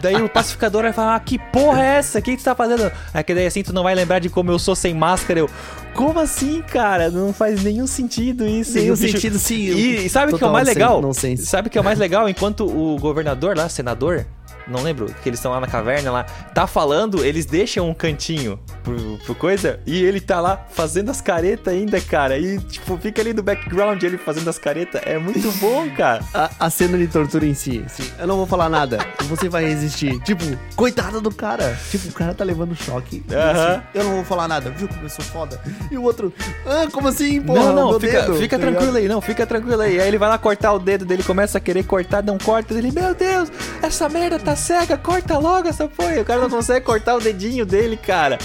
[0.00, 2.18] Daí o pacificador vai falar: ah, que porra é essa?
[2.18, 2.90] O que tu tá fazendo?
[3.12, 5.40] Aí que daí assim tu não vai lembrar de como eu sou sem máscara.
[5.40, 5.50] Eu,
[5.94, 7.10] como assim, cara?
[7.10, 8.74] Não faz nenhum sentido isso.
[8.74, 9.54] Nenhum bicho- sentido, sim.
[9.56, 11.00] E, sabe o que é o mais legal?
[11.38, 12.28] Sabe o que é o mais legal?
[12.28, 14.26] Enquanto o governador lá, senador,
[14.66, 18.58] não lembro, que eles estão lá na caverna lá, tá falando, eles deixam um cantinho
[18.82, 22.38] pro, pro coisa e ele tá lá fazendo as caretas ainda, cara.
[22.38, 25.00] E, tipo, fica ali no background ele fazendo as caretas.
[25.04, 26.22] É muito bom, cara.
[26.34, 29.64] A, a cena de tortura em si, assim, eu não vou falar nada, você vai
[29.64, 30.20] resistir.
[30.22, 31.78] Tipo, coitado do cara.
[31.90, 33.24] Tipo, o cara tá levando choque.
[33.28, 33.72] e Aham.
[33.72, 35.60] assim, eu não vou falar nada, viu como eu sou foda?
[35.90, 36.32] E o outro,
[36.66, 37.72] ah, como assim, porra?
[37.72, 38.78] não, não, fica, dedo, fica tá ligado?
[38.80, 40.00] tranquilo aí, não, fica tranquilo aí.
[40.00, 42.74] Aí ele vai lá cortar o dedo dele, começa a querer cortar, não corta.
[42.74, 43.50] Ele, meu Deus,
[43.82, 46.20] essa merda tá cega, corta logo essa porra.
[46.20, 48.38] O cara não consegue cortar o dedinho dele, cara.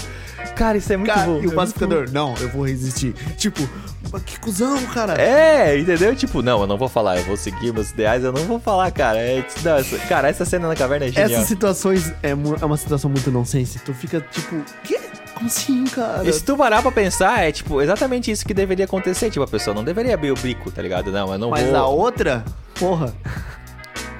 [0.54, 1.40] Cara, isso é muito Cara, bom.
[1.40, 3.14] e é o pacificador, não, eu vou resistir.
[3.38, 3.66] Tipo,
[4.12, 5.14] mas que cuzão, cara.
[5.14, 6.14] É, entendeu?
[6.14, 8.90] Tipo, não, eu não vou falar, eu vou seguir meus ideais, eu não vou falar,
[8.90, 9.18] cara.
[9.18, 11.30] É, não, essa- cara, essa cena na caverna é genial.
[11.30, 13.78] Essas situações é, é uma situação muito nonsense.
[13.78, 15.00] Tu fica tipo, quê?
[15.34, 16.28] Como assim, cara?
[16.28, 19.30] E se tu parar pra pensar, é tipo, exatamente isso que deveria acontecer.
[19.30, 21.10] Tipo, a pessoa não deveria abrir o bico, tá ligado?
[21.10, 21.76] Não, eu não Mas vou.
[21.76, 22.44] a outra,
[22.78, 23.12] porra.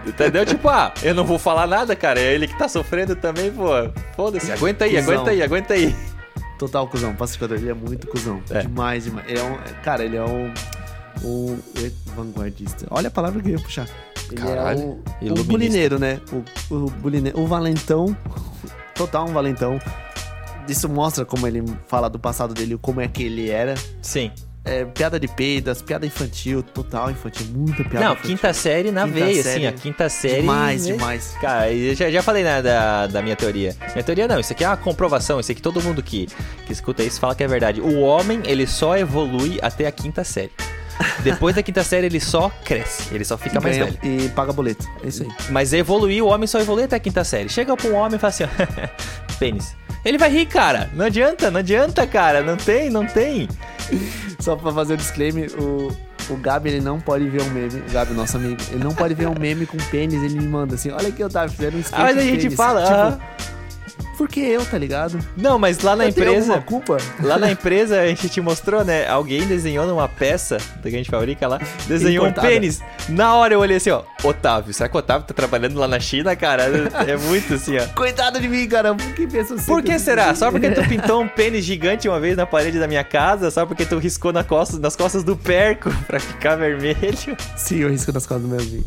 [0.07, 0.45] Entendeu?
[0.45, 2.21] Tipo, ah, eu não vou falar nada, cara.
[2.21, 3.71] É ele que tá sofrendo também, pô.
[4.17, 4.51] Foda-se.
[4.51, 5.15] Aguenta aí, Cusão.
[5.15, 5.97] aguenta aí, aguenta aí.
[6.59, 8.41] Total cuzão, pacificador, ele é muito cuzão.
[8.51, 8.61] É.
[8.61, 9.29] Demais, demais.
[9.29, 9.59] Ele é um.
[9.83, 10.53] Cara, ele é um.
[11.25, 11.59] Um
[12.17, 12.87] vanguardista.
[12.91, 13.89] Olha a palavra que eu ia puxar.
[14.31, 16.21] Ele Caralho, é o, o bulineiro, né?
[16.33, 17.39] O, o bulineiro.
[17.41, 18.17] O valentão.
[18.95, 19.79] Total um valentão.
[20.69, 23.75] Isso mostra como ele fala do passado dele, como é que ele era.
[24.01, 24.31] Sim.
[24.65, 28.31] É, piada de peidas, piada infantil, total infantil, muita piada não, infantil.
[28.31, 29.67] quinta série na Quinta veia, série.
[29.67, 30.37] assim, a quinta série.
[30.37, 30.93] Demais, né?
[30.93, 31.37] demais.
[31.41, 33.75] Cara, eu já, já falei né, da, da minha teoria.
[33.93, 35.41] Minha teoria não, isso aqui é uma comprovação.
[35.41, 36.29] Isso aqui todo mundo que,
[36.65, 37.81] que escuta isso fala que é verdade.
[37.81, 40.53] O homem, ele só evolui até a quinta série.
[41.25, 43.13] Depois da quinta série, ele só cresce.
[43.13, 44.25] Ele só fica mais Ganha velho.
[44.25, 44.87] E paga boleto.
[45.03, 45.29] É isso aí.
[45.51, 47.49] Mas evoluir, o homem só evolui até a quinta série.
[47.49, 48.49] Chega pra um homem e fala assim, ó,
[49.41, 49.75] pênis.
[50.05, 50.91] Ele vai rir, cara.
[50.95, 52.43] Não adianta, não adianta, cara.
[52.43, 53.49] Não tem, não tem.
[54.41, 55.97] Só pra fazer o disclaimer, o,
[56.31, 57.81] o Gabi, ele não pode ver um meme.
[57.89, 60.75] O Gabi, nosso amigo, ele não pode ver um meme com pênis, ele me manda
[60.75, 62.55] assim, olha aqui, Otávio, fizeram um skate Ah, mas a gente pênis.
[62.57, 63.13] fala, tipo, aham.
[63.13, 63.52] por
[64.29, 65.19] que eu, tá ligado?
[65.37, 66.53] Não, mas lá na Eu tenho empresa...
[66.55, 66.97] alguma culpa?
[67.23, 69.07] Lá na empresa a gente te mostrou, né?
[69.09, 72.49] Alguém desenhou numa peça da que a gente fabrica lá, desenhou um Importada.
[72.55, 72.81] pênis.
[73.09, 75.99] Na hora eu olhei assim, ó, Otávio, será que o Otávio tá trabalhando lá na
[76.01, 76.63] China, cara?
[77.07, 77.87] É muito assim, ó.
[77.95, 79.67] Coitado de mim, cara, por que pensa assim?
[79.67, 80.35] Por que será?
[80.35, 83.51] Só porque tu pintou um pênis gigante uma vez na parede da minha casa?
[83.51, 87.37] Só porque tu riscou na costa, nas costas do perco pra ficar vermelho?
[87.57, 88.85] Sim, eu risco nas costas do meu amigo.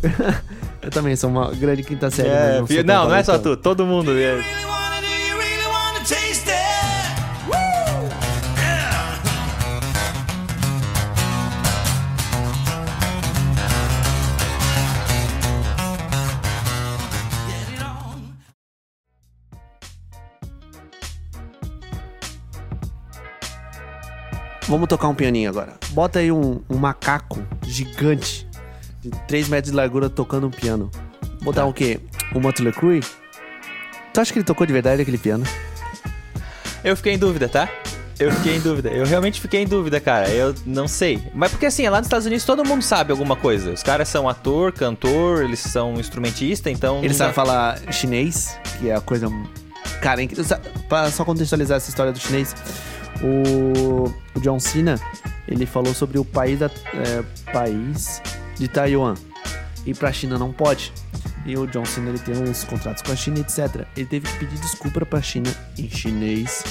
[0.81, 3.85] eu também sou uma grande quinta série, É, não não, não é só tu, todo
[3.85, 4.11] mundo.
[4.17, 4.94] é.
[24.67, 25.73] Vamos tocar um pianinho agora.
[25.91, 28.47] Bota aí um, um macaco gigante
[29.01, 30.89] de 3 metros de largura tocando um piano.
[31.41, 31.67] Botar Tá.
[31.67, 31.99] o quê?
[32.33, 33.01] O Motley Crue?
[34.13, 35.45] Tu acha que ele tocou de verdade aquele piano?
[36.85, 37.67] Eu fiquei em dúvida, tá?
[38.17, 38.89] Eu fiquei em dúvida.
[38.89, 40.29] Eu realmente fiquei em dúvida, cara.
[40.29, 41.21] Eu não sei.
[41.33, 43.71] Mas porque assim, lá nos Estados Unidos todo mundo sabe alguma coisa.
[43.73, 46.99] Os caras são ator, cantor, eles são instrumentista, então.
[46.99, 49.27] Ele não sabe dá- falar chinês, que é a coisa.
[50.01, 52.55] Cara, sa- pra só contextualizar essa história do chinês,
[53.21, 54.97] o, o John Cena
[55.47, 58.21] ele falou sobre o país, da, é, país
[58.57, 59.15] de Taiwan.
[59.85, 60.91] E pra China não pode.
[61.45, 63.85] E o John Cena ele tem uns contratos com a China, etc.
[63.95, 66.63] Ele teve que pedir desculpa pra China em chinês,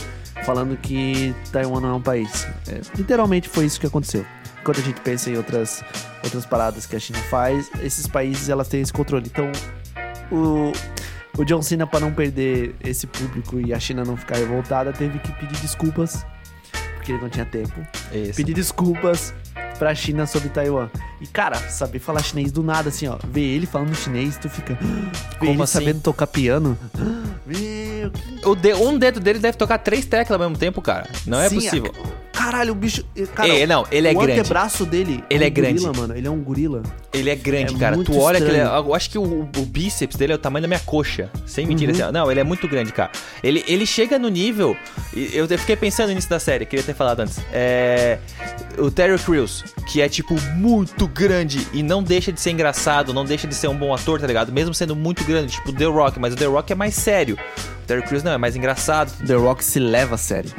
[0.44, 2.46] falando que Taiwan não é um país.
[2.66, 4.26] É, literalmente foi isso que aconteceu.
[4.64, 5.84] quando a gente pensa em outras,
[6.24, 9.30] outras paradas que a China faz, esses países elas têm esse controle.
[9.32, 9.52] Então,
[10.32, 10.72] o,
[11.38, 15.20] o John Cena, para não perder esse público e a China não ficar revoltada, teve
[15.20, 16.26] que pedir desculpas,
[16.96, 17.86] porque ele não tinha tempo.
[18.12, 18.34] Isso.
[18.34, 19.32] Pedir desculpas
[19.78, 20.88] pra China sobre Taiwan.
[21.20, 23.16] E, cara, saber falar chinês do nada, assim, ó.
[23.26, 24.74] Ver ele falando chinês, tu fica.
[24.80, 25.78] Ver Como ele assim?
[25.78, 26.76] sabendo tocar piano.
[27.46, 28.10] Meu,
[28.44, 31.08] O de- um dedo dele deve tocar três teclas ao mesmo tempo, cara.
[31.26, 31.92] Não é Sim, possível.
[32.20, 33.02] a- Caralho, o bicho.
[33.34, 34.40] Cara, É, não, ele é o grande.
[34.40, 35.24] antebraço dele.
[35.30, 35.80] Ele um é grande.
[35.80, 36.16] Gorila, mano.
[36.18, 36.82] Ele é um gorila.
[37.12, 37.96] Ele é grande, É cara.
[38.04, 38.64] Tu olha que ele é.
[38.64, 41.30] Eu acho que o, o bíceps dele é o tamanho da minha coxa.
[41.46, 41.92] Sem mentira.
[41.92, 42.02] Uhum.
[42.02, 42.12] assim.
[42.12, 43.10] Não, ele é muito grande, cara.
[43.42, 44.76] Ele, ele chega no nível.
[45.14, 47.38] Eu fiquei pensando no início da série, queria ter falado antes.
[47.52, 48.18] É.
[48.78, 53.24] O Terry Crews, que é, tipo, muito grande e não deixa de ser engraçado, não
[53.24, 54.50] deixa de ser um bom ator, tá ligado?
[54.52, 57.38] Mesmo sendo muito grande, tipo The Rock, mas o The Rock é mais sério.
[57.82, 59.12] O Terry Crews não, é mais engraçado.
[59.26, 60.50] The Rock se leva a sério.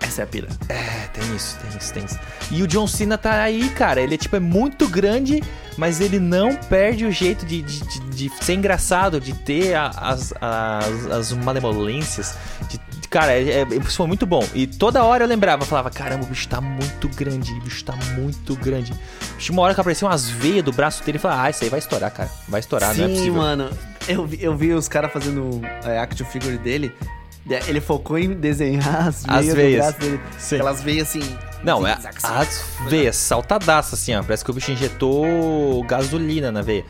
[0.00, 0.48] Essa é a pira.
[0.68, 2.18] É, tem isso, tem isso, tem isso.
[2.50, 4.00] E o John Cena tá aí, cara.
[4.00, 5.42] Ele é tipo é muito grande,
[5.76, 9.88] mas ele não perde o jeito de, de, de- de ser engraçado, de ter a-
[9.88, 12.34] as, as, as malemolências.
[12.68, 12.80] De,
[13.10, 14.44] cara, é, é- isso foi muito bom.
[14.54, 17.94] E toda hora eu lembrava, falava, caramba, o bicho tá muito grande, o bicho tá
[18.16, 18.92] muito grande.
[19.38, 21.70] Tinha uma hora que apareceu umas veias do braço dele e falava, ah, isso aí
[21.70, 22.30] vai estourar, cara.
[22.48, 23.34] Vai estourar, Sim, não é possível.
[23.34, 23.70] mano.
[24.06, 26.92] Eu vi, eu vi os caras fazendo é, action figure dele.
[27.44, 29.84] de- Ele focou em desenhar as veias, As do veias.
[29.84, 30.20] braço dele.
[30.38, 30.54] Sim.
[30.56, 31.38] Aquelas veias assim.
[31.62, 32.08] Não, é assim.
[32.22, 34.22] as veias saltadaças, assim, ó.
[34.22, 36.84] Parece que o bicho injetou gasolina na veia.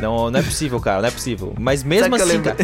[0.00, 1.54] Não, não é possível, cara, não é possível.
[1.58, 2.56] Mas mesmo Sabe assim, cara.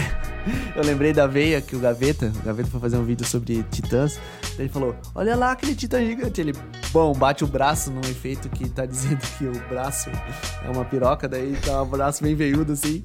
[0.77, 4.19] eu lembrei da veia que o Gaveta, o Gaveta foi fazer um vídeo sobre titãs.
[4.59, 6.41] Ele falou: Olha lá aquele titã gigante.
[6.41, 6.53] Ele,
[6.93, 10.11] bom, bate o braço num efeito que tá dizendo que o braço
[10.65, 11.29] é uma piroca.
[11.29, 13.05] Daí tá o braço bem veiudo assim,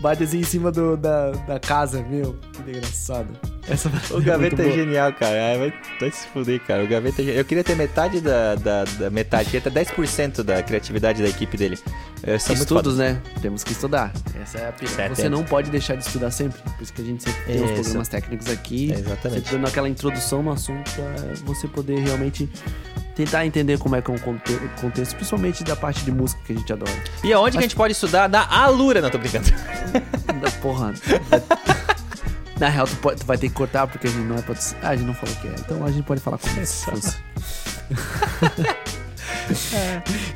[0.00, 2.02] bate assim em cima do, da, da casa.
[2.02, 3.28] Meu, que engraçado.
[3.68, 5.50] Essa O Gaveta é genial, cara.
[5.50, 6.84] Ai, vai, vai se fuder, cara.
[6.84, 7.38] O Gaveta é genial.
[7.38, 11.56] Eu queria ter metade da, da, da metade, queria ter 10% da criatividade da equipe
[11.56, 11.78] dele.
[12.22, 13.20] Eu Estudos, né?
[13.40, 14.12] Temos que estudar.
[14.40, 15.08] Essa é a pira.
[15.08, 15.28] Você é.
[15.28, 16.60] não pode deixar de estudar sempre.
[16.76, 17.74] Por isso que a gente sempre tem os Isso.
[17.82, 18.92] programas técnicos aqui.
[18.92, 19.40] É, exatamente.
[19.40, 21.04] Sempre dando aquela introdução no assunto pra
[21.44, 22.48] você poder realmente
[23.14, 26.52] tentar entender como é que é um conte- contexto, principalmente da parte de música que
[26.52, 26.92] a gente adora.
[27.22, 28.28] E aonde que a gente pode estudar?
[28.28, 29.50] Na Alura, não tô brincando.
[30.40, 30.94] Da porra.
[32.58, 34.76] Na real, tu, pode- tu vai ter que cortar porque a gente não é patroc-
[34.82, 35.54] Ah, a gente não falou o que é.
[35.58, 37.16] Então a gente pode falar como se fosse.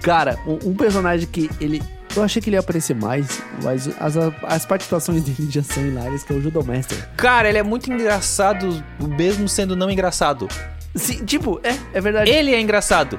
[0.02, 1.82] Cara, um, um personagem que ele.
[2.16, 6.22] Eu achei que ele ia aparecer mais, mas as, as participações dele já são hilárias,
[6.22, 7.08] que é o Judomaster.
[7.16, 10.46] Cara, ele é muito engraçado, mesmo sendo não engraçado.
[10.94, 12.30] Sim, tipo, é, é verdade.
[12.30, 13.18] Ele é engraçado.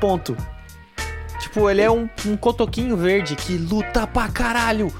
[0.00, 0.36] Ponto.
[1.40, 4.92] Tipo, ele é um, um cotoquinho verde que luta pra caralho.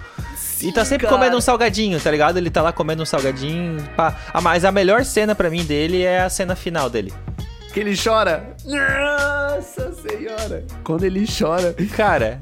[0.60, 1.16] e tá sempre cara.
[1.16, 2.36] comendo um salgadinho, tá ligado?
[2.36, 3.80] Ele tá lá comendo um salgadinho.
[3.96, 4.16] Pá.
[4.34, 7.12] Ah, mas a melhor cena pra mim dele é a cena final dele.
[7.72, 8.54] Que ele chora.
[8.66, 10.64] Nossa senhora.
[10.84, 12.38] Quando ele chora, Cara,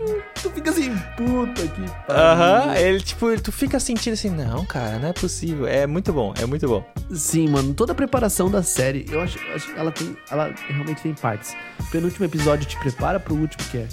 [0.61, 2.87] fica assim, puta que aham, pariu.
[2.87, 5.67] ele tipo, tu fica sentindo assim, não, cara, não é possível.
[5.67, 6.85] É muito bom, é muito bom.
[7.13, 11.03] Sim, mano, toda a preparação da série, eu acho, acho que ela tem, ela realmente
[11.03, 11.55] tem partes.
[11.81, 13.89] O penúltimo episódio te prepara pro último que é.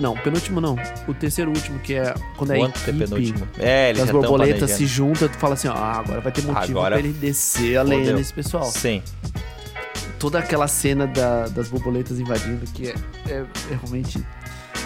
[0.00, 0.76] Não, penúltimo não.
[1.08, 3.48] O terceiro último que é quando é O a antepenúltimo.
[3.58, 6.32] É, eles as já tão borboletas se juntam, tu fala assim, ó, ah, agora vai
[6.32, 8.16] ter motivo Agora pra ele descer a lenha fodeu.
[8.18, 8.64] nesse pessoal.
[8.64, 9.02] Sim.
[10.18, 12.94] Toda aquela cena da- das borboletas invadindo, que é,
[13.28, 14.18] é- é realmente.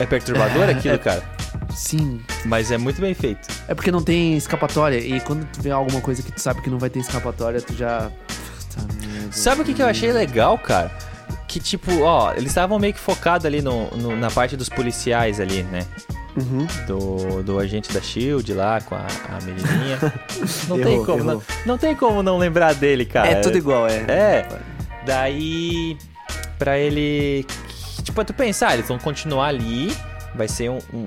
[0.00, 1.22] É perturbador É, aquilo, é- cara.
[1.74, 2.20] Sim.
[2.46, 3.46] Mas é muito bem feito.
[3.68, 4.98] É porque não tem escapatória.
[4.98, 7.74] E quando tu vê alguma coisa que tu sabe que não vai ter escapatória, tu
[7.76, 8.10] já.
[8.10, 8.86] Puta.
[9.30, 10.90] Sabe o que, que eu achei legal, cara?
[11.46, 15.38] Que tipo, ó, eles estavam meio que focados ali no, no- na parte dos policiais
[15.40, 15.86] ali, né?
[16.36, 16.66] Uhum.
[16.86, 19.98] Do, do agente da Shield lá com a, a menininha.
[20.68, 23.28] Não Errou, tem como, não, não tem como não lembrar dele, cara.
[23.28, 23.96] é tudo igual, é.
[24.08, 24.48] É.
[25.04, 25.96] Daí,
[26.58, 27.44] pra ele.
[28.10, 29.96] Tipo, tu pensar, eles vão continuar ali.
[30.34, 31.06] Vai ser um- um-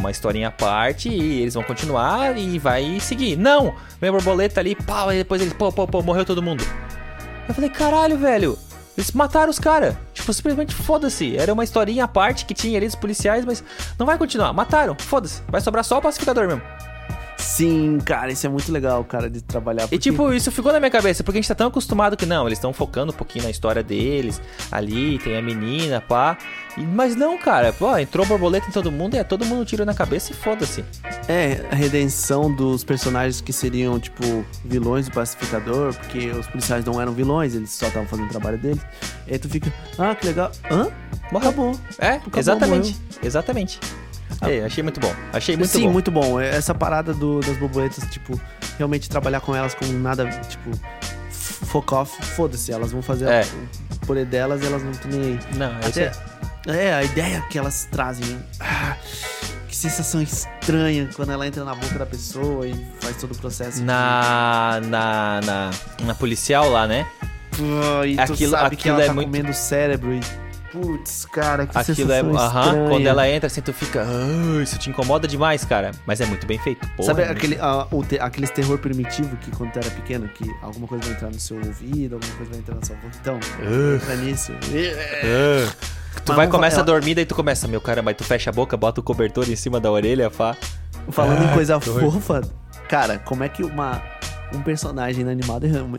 [0.00, 3.36] uma historinha à parte e eles vão continuar e vai seguir.
[3.36, 3.74] Não!
[4.00, 6.64] Vem a borboleta ali, pau, e depois eles, pô, pô, pô, morreu todo mundo.
[7.48, 8.58] Eu falei, caralho, velho.
[8.96, 9.94] Eles mataram os caras.
[10.14, 11.36] Tipo, simplesmente foda-se.
[11.36, 13.62] Era uma historinha à parte que tinha ali dos policiais, mas
[13.98, 14.52] não vai continuar.
[14.52, 15.42] Mataram, foda-se.
[15.48, 16.62] Vai sobrar só o pacificador mesmo.
[17.40, 19.84] Sim, cara, isso é muito legal, cara, de trabalhar.
[19.84, 22.26] E porque- tipo, isso ficou na minha cabeça, porque a gente tá tão acostumado que
[22.26, 26.36] não, eles estão focando um pouquinho na história deles, ali, tem a menina, pá.
[26.76, 29.84] E- Mas não, cara, pô, entrou borboleta em todo mundo e é todo mundo tiro
[29.84, 30.84] na cabeça e foda-se.
[31.28, 37.00] É, a redenção dos personagens que seriam, tipo, vilões do pacificador, porque os policiais não
[37.00, 38.80] eram vilões, eles só estavam fazendo o trabalho deles.
[39.26, 40.52] E aí tu fica, ah, que legal.
[40.70, 40.88] Hã?
[41.32, 41.48] Morreu.
[41.50, 41.76] Acabou.
[41.98, 42.96] É, Acabou, exatamente.
[43.22, 43.80] Exatamente.
[44.42, 45.14] É, achei muito bom.
[45.32, 45.92] Achei muito Sim, bom.
[45.92, 46.40] muito bom.
[46.40, 48.40] Essa parada do- das borboletas, tipo,
[48.78, 50.70] realmente trabalhar com elas com nada, tipo,
[51.40, 53.44] fuck off, foda-se, elas vão fazer É.
[54.02, 55.40] o poder delas e elas não estão nem aí.
[55.56, 56.12] Não, é isso Até,
[56.70, 56.78] aí.
[56.78, 58.38] É, a ideia que elas trazem.
[58.58, 58.96] Ah,
[59.68, 63.78] que sensação estranha quando ela entra na boca da pessoa e faz todo o processo.
[63.78, 65.70] de- Na, na, na,
[66.04, 67.06] na policial lá, né?
[67.56, 70.20] Pô, e tu Aquilo- sabe que aquilo ela é tá muito- comendo o cérebro e.
[70.72, 72.20] Putz, cara, que Aquilo é.
[72.20, 72.88] Aham, estranha.
[72.88, 74.02] quando ela entra assim, tu fica.
[74.06, 75.90] "Ah, isso te incomoda demais, cara.
[76.06, 76.86] Mas é muito bem feito.
[76.96, 77.58] Porra, Sabe é aquele,
[77.90, 81.28] o te- aqueles terror primitivo que quando tu era pequeno, que alguma coisa vai entrar
[81.28, 83.16] no seu ouvido, alguma coisa vai entrar na sua boca.
[83.20, 83.40] Então,
[83.94, 84.52] entra nisso.
[84.52, 85.72] Ah.
[86.24, 88.50] Tu Mas vai, começa a falar- dormir, daí tu começa, meu caramba, aí tu fecha
[88.50, 90.56] a boca, bota o cobertor em cima da orelha, pá.
[91.10, 92.42] Falando Ah, em coisa fofa,
[92.88, 94.02] cara, como é que uma,
[94.52, 95.98] um personagem animado é uma-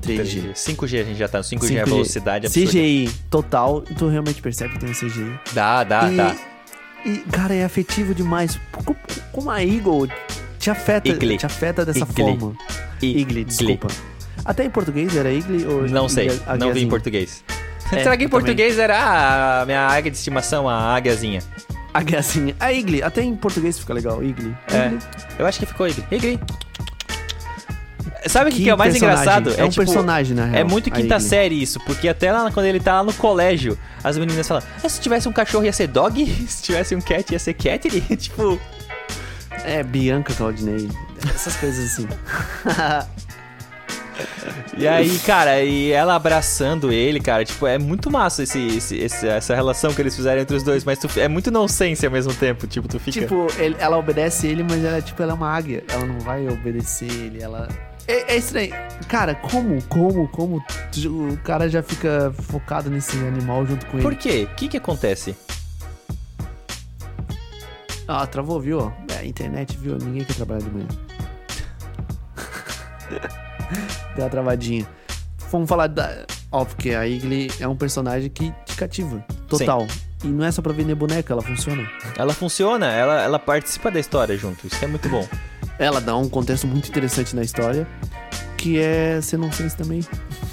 [0.00, 0.52] 3G?
[0.52, 0.52] 3G.
[0.54, 1.84] 5G, a gente já tá no 5G, é 5G.
[1.84, 2.70] velocidade absurda.
[2.70, 5.38] CGI total, tu realmente percebe que tem um CGI.
[5.52, 6.36] Dá, dá, e, dá.
[7.04, 8.58] e, cara, é afetivo demais.
[8.84, 8.96] Co-
[9.32, 10.08] Como a Eagle
[10.58, 11.36] te afeta, Igli.
[11.38, 12.14] te afeta dessa Igli.
[12.14, 12.54] forma.
[13.02, 13.88] I- Igli, desculpa.
[14.44, 17.42] Até em português era Igli ou Não sei, Igli- não vi em português.
[17.92, 18.30] É, Será que em eu também.
[18.30, 21.40] português era a minha águia de estimação, a águiazinha?
[21.92, 22.56] Águiazinha.
[22.58, 24.54] A Igli, até em português fica legal, Igli.
[24.72, 24.90] É.
[25.38, 26.04] Eu acho que ficou Igli.
[26.10, 26.40] Igli.
[28.26, 29.50] Sabe o que, que é o mais engraçado?
[29.56, 30.60] É um tipo, personagem, na real.
[30.60, 34.16] É muito quinta série isso, porque até lá quando ele tá lá no colégio, as
[34.18, 37.38] meninas falam: "Ah, se tivesse um cachorro ia ser dog, se tivesse um cat ia
[37.38, 38.58] ser cat, tipo.
[39.64, 40.88] É, Bianca Claudinei.
[41.34, 42.08] Essas coisas assim.
[44.76, 49.26] E aí, cara, e ela abraçando ele, cara, tipo, é muito massa esse, esse- esse-
[49.26, 52.32] essa relação que eles fizeram entre os dois, mas tu- é muito nonsense ao mesmo
[52.34, 53.20] tempo, tipo, tu fica.
[53.20, 55.82] tipo, ele- ela obedece ele, mas ela, tipo, ela é uma águia.
[55.88, 57.68] Ela não vai obedecer ele, ela...
[58.06, 58.72] É, é estranho.
[59.08, 64.02] Cara, como, como, como o cara já fica focado nesse animal junto com ele?
[64.02, 64.48] Por quê?
[64.50, 65.34] O que que acontece?
[68.06, 68.92] Ah, travou, viu?
[69.10, 69.96] É, a internet, viu?
[69.96, 70.86] Ninguém quer trabalhar de manhã.
[74.14, 74.86] Deu uma travadinha.
[75.50, 76.26] Vamos falar da...
[76.52, 79.24] Ó, porque a Igli é um personagem que te cativa.
[79.48, 79.86] Total.
[80.24, 81.86] E não é só pra vender boneca, ela funciona.
[82.16, 85.28] Ela funciona, ela, ela participa da história junto, isso é muito bom.
[85.78, 87.86] Ela dá um contexto muito interessante na história,
[88.56, 90.00] que é ser nonsense também.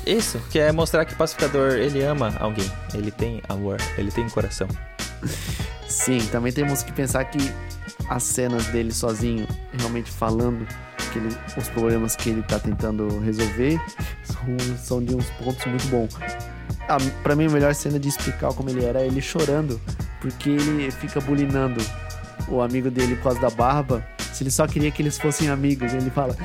[0.06, 4.28] Isso, que é mostrar que o pacificador, ele ama alguém, ele tem amor, ele tem
[4.30, 4.68] coração.
[5.88, 7.38] Sim, também temos que pensar que
[8.10, 9.48] as cenas dele sozinho,
[9.78, 10.66] realmente falando
[11.14, 13.80] que ele- os problemas que ele tá tentando resolver,
[14.24, 16.10] são, são de uns pontos muito bons.
[16.88, 19.80] A, pra mim, a melhor cena de explicar como ele era é ele chorando,
[20.20, 21.82] porque ele fica bulinando
[22.48, 25.94] o amigo dele por causa da barba, se ele só queria que eles fossem amigos.
[25.94, 26.36] Ele fala,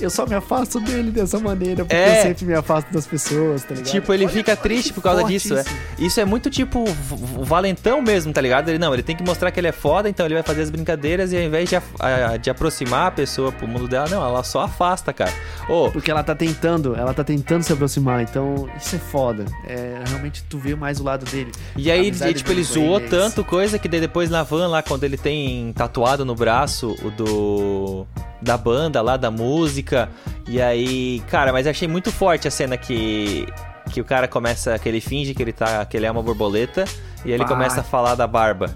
[0.00, 2.18] eu só me afasto dele dessa maneira, porque É.
[2.20, 3.90] eu sempre me afasto das pessoas, tá ligado?
[3.90, 5.60] Tipo, ele Olha- fica olha triste por causa disso, é.
[5.60, 5.70] isso.
[5.98, 8.68] Isso é muito tipo v- valentão mesmo, tá ligado?
[8.68, 10.70] Ele não, ele tem que mostrar que ele é foda, então ele vai fazer as
[10.70, 14.42] brincadeiras e ao invés de, a- de aproximar a pessoa pro mundo dela, não, ela
[14.42, 15.32] só afasta, cara.
[15.68, 19.44] Ô, Porque ela tá tentando, ela tá tentando se aproximar, então isso é foda.
[19.66, 21.52] É, realmente tu vê mais o lado dele.
[21.76, 24.82] E aí, amizade ele, tipo, ele zoou tanto coisa que daí depois na van lá,
[24.82, 28.06] quando ele tem tatuado no braço o do.
[28.42, 30.08] Da banda lá, da música.
[30.48, 33.46] E aí, cara, mas achei muito forte a cena que.
[33.90, 34.78] que o cara começa.
[34.78, 35.84] que ele finge que ele tá.
[35.84, 36.84] que ele é uma borboleta.
[37.24, 37.46] E ele Ah.
[37.48, 38.74] começa a falar da barba.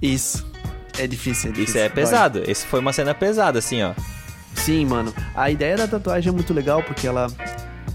[0.00, 0.46] Isso.
[0.98, 1.74] É difícil, é difícil.
[1.74, 2.42] Isso é pesado.
[2.46, 3.92] Esse foi uma cena pesada, assim, ó.
[4.54, 5.12] Sim, mano.
[5.34, 7.26] A ideia da tatuagem é muito legal porque ela,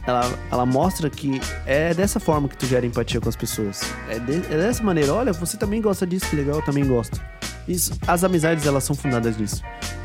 [0.05, 3.81] ela, ela mostra que é dessa forma que tu gera empatia com as pessoas.
[4.07, 5.13] É, de- é dessa maneira.
[5.13, 7.19] Olha, você também gosta disso, que legal, eu também gosto.
[7.67, 9.61] Isso, as amizades, elas são fundadas nisso.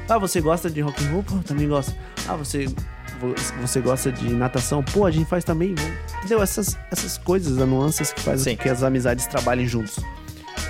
[0.09, 1.23] Ah, você gosta de rock and roll?
[1.23, 1.95] Pô, também gosto.
[2.29, 2.67] Ah, você,
[3.21, 4.83] vo- você gosta de natação?
[4.83, 5.75] Pô, a gente faz também.
[5.75, 6.43] Vamos- Entendeu?
[6.43, 8.63] Essas, essas coisas, as nuances que fazem Sim.
[8.63, 9.99] que as amizades trabalhem juntos.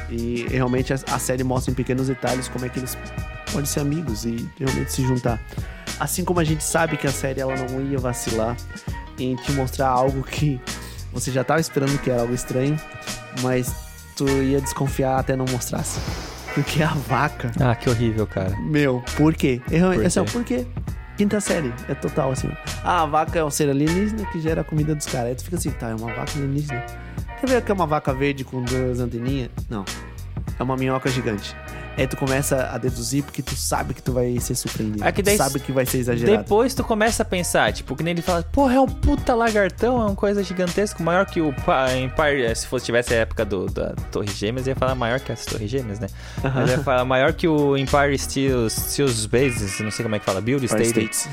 [0.09, 2.97] E realmente a, a série mostra em pequenos detalhes como é que eles
[3.53, 5.41] podem ser amigos e realmente se juntar.
[5.99, 8.57] Assim como a gente sabe que a série ela não ia vacilar
[9.19, 10.61] em te mostrar algo que
[11.13, 12.79] você já tava esperando que era algo estranho,
[13.43, 13.75] mas
[14.15, 15.99] tu ia desconfiar até não mostrasse.
[16.57, 18.57] Porque a vaca, Ah, que horrível, cara.
[18.59, 19.61] meu, por quê?
[19.71, 20.31] É, realmente- Por assim, quê?
[20.33, 20.67] por quê?
[21.19, 22.51] Quinta série, é total assim.
[22.83, 25.29] Ah, a vaca é um ser alienígena que gera a comida dos caras.
[25.29, 26.83] Aí tu fica assim, tá, é uma vaca alienígena.
[27.41, 29.51] Quer ver que é uma vaca verde com duas anteninhas?
[29.69, 29.85] Não.
[30.59, 31.55] É uma minhoca gigante.
[31.97, 35.03] Aí tu começa a deduzir porque tu sabe que tu vai ser surpreendido.
[35.03, 36.39] É que daí- tu sabe que vai ser exagerado.
[36.43, 40.01] Depois tu começa a pensar, tipo, que nem ele fala, porra, é um puta lagartão,
[40.03, 42.55] é uma coisa gigantesca, maior que o Empire.
[42.55, 45.71] Se fosse tivesse a época do, da Torre Gêmeas, ia falar maior que as Torres
[45.71, 46.09] Gêmeas, né?
[46.55, 50.25] Mas ia falar maior que o Empire Steel, Steel's Bases, não sei como é que
[50.27, 50.89] fala, Build State.
[50.91, 51.29] States.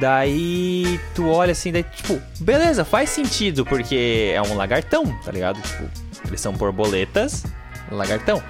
[0.00, 5.60] Daí tu olha assim, daí tipo, beleza, faz sentido, porque é um lagartão, tá ligado?
[5.60, 5.84] Tipo,
[6.26, 7.44] eles são borboletas,
[7.90, 8.42] lagartão.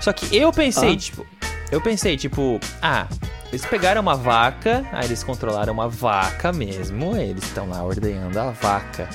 [0.00, 0.96] Só que eu pensei, Ah.
[0.96, 1.26] tipo,
[1.70, 3.06] eu pensei, tipo, ah,
[3.52, 8.50] eles pegaram uma vaca, aí eles controlaram uma vaca mesmo, eles estão lá ordenhando a
[8.50, 9.08] vaca.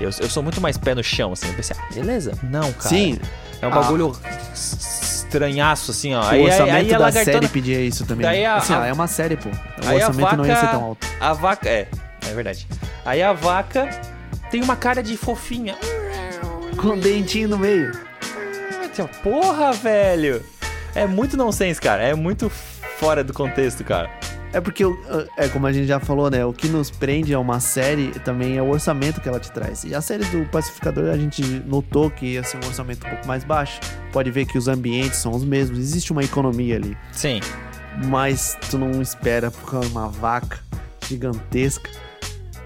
[0.00, 1.48] Eu, eu sou muito mais pé no chão, assim.
[1.48, 2.32] Eu pensei, ah, beleza.
[2.42, 2.88] Não, cara.
[2.88, 3.18] Sim.
[3.60, 3.74] É um Ah.
[3.80, 4.16] bagulho
[4.54, 6.20] estranhaço, assim, ó.
[6.20, 7.34] O Aí, aí, orçamento aí a da lagartona...
[7.34, 8.24] série pedia isso também.
[8.24, 9.48] Daí a- assim, a- ó, é uma série, pô.
[9.48, 11.06] O Aí orçamento não ia ser vaca- tão alto.
[11.20, 11.68] A vaca...
[11.68, 11.88] É,
[12.30, 12.66] é verdade.
[13.04, 13.88] Aí a vaca
[14.50, 15.76] tem uma cara de fofinha.
[16.80, 17.90] Com um dentinho no meio.
[19.06, 20.42] Tipo, Porra, velho.
[20.94, 22.02] É muito nonsense, cara.
[22.02, 22.48] É muito
[22.98, 24.10] fora do contexto, cara.
[24.52, 24.82] É porque,
[25.36, 26.44] é como a gente já falou, né?
[26.44, 29.84] O que nos prende a uma série também é o orçamento que ela te traz.
[29.84, 33.28] E a série do Pacificador a gente notou que ia ser um orçamento um pouco
[33.28, 33.78] mais baixo.
[34.10, 36.96] Pode ver que os ambientes são os mesmos, existe uma economia ali.
[37.12, 37.40] Sim.
[38.06, 40.60] Mas tu não espera por uma vaca
[41.06, 41.90] gigantesca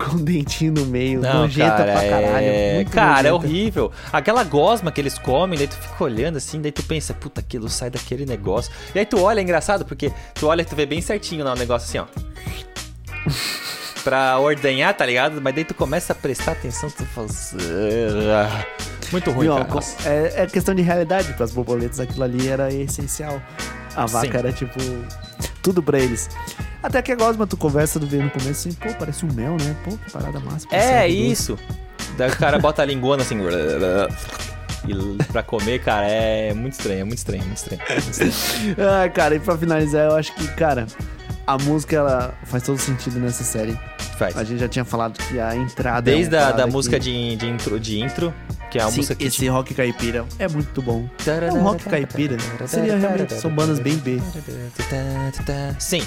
[0.05, 2.47] com um dentinho no meio, Não, nojenta cara, pra caralho.
[2.47, 2.85] é...
[2.91, 3.35] Cara, é nojenta.
[3.35, 3.93] horrível.
[4.13, 7.69] Aquela gosma que eles comem, daí tu fica olhando assim, daí tu pensa, puta, aquilo
[7.69, 8.73] sai daquele negócio.
[8.95, 11.53] E aí tu olha, é engraçado, porque tu olha e tu vê bem certinho lá
[11.53, 12.23] o negócio assim, ó.
[14.05, 15.41] pra ordenhar, tá ligado?
[15.41, 17.29] Mas daí tu começa a prestar atenção, tu fala...
[18.37, 18.67] "Ah".
[19.13, 19.81] Muito ruim, Viu, cara.
[20.07, 23.41] é, é questão de realidade, para as borboletas aquilo ali era essencial.
[23.95, 24.37] A vaca Sim.
[24.39, 24.79] era tipo
[25.63, 26.29] tudo pra eles.
[26.83, 29.57] Até que a gosma tu conversa do ver no começo assim, pô, parece um mel,
[29.61, 29.77] né?
[29.85, 30.67] Pô, que parada massa.
[30.71, 31.31] É doce.
[31.31, 31.59] isso.
[32.19, 33.39] Daí o cara bota a linguana assim.
[34.85, 37.81] E pra comer, cara, é muito estranho, é muito estranho, muito estranho.
[37.89, 38.77] Muito estranho.
[39.05, 40.89] Ah, cara, e pra finalizar, eu acho que, cara,
[41.47, 43.79] a música ela faz todo sentido nessa série.
[44.19, 44.37] Faz.
[44.37, 46.11] A gente já tinha falado que a entrada.
[46.11, 48.35] é Desde uma a da que- música de, de, intro, de intro,
[48.73, 49.25] que é a Sim, música que.
[49.27, 51.07] esse rock caipira é muito bom.
[51.27, 52.37] É um rock caipira.
[52.67, 54.19] Seria realmente, são bandas bem B.
[55.79, 56.03] Sim,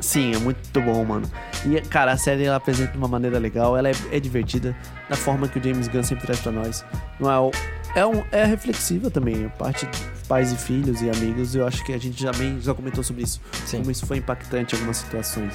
[0.00, 1.30] Sim, é muito bom, mano.
[1.64, 4.76] E, cara, a série ela apresenta de uma maneira legal, ela é, é divertida,
[5.08, 6.84] da forma que o James Gunn sempre traz pra nós.
[7.18, 7.50] Não é, o-
[7.94, 11.82] é, um, é reflexiva também, a parte de pais e filhos e amigos, eu acho
[11.84, 13.40] que a gente também já comentou sobre isso.
[13.64, 13.78] Sim.
[13.78, 15.54] Como isso foi impactante em algumas situações.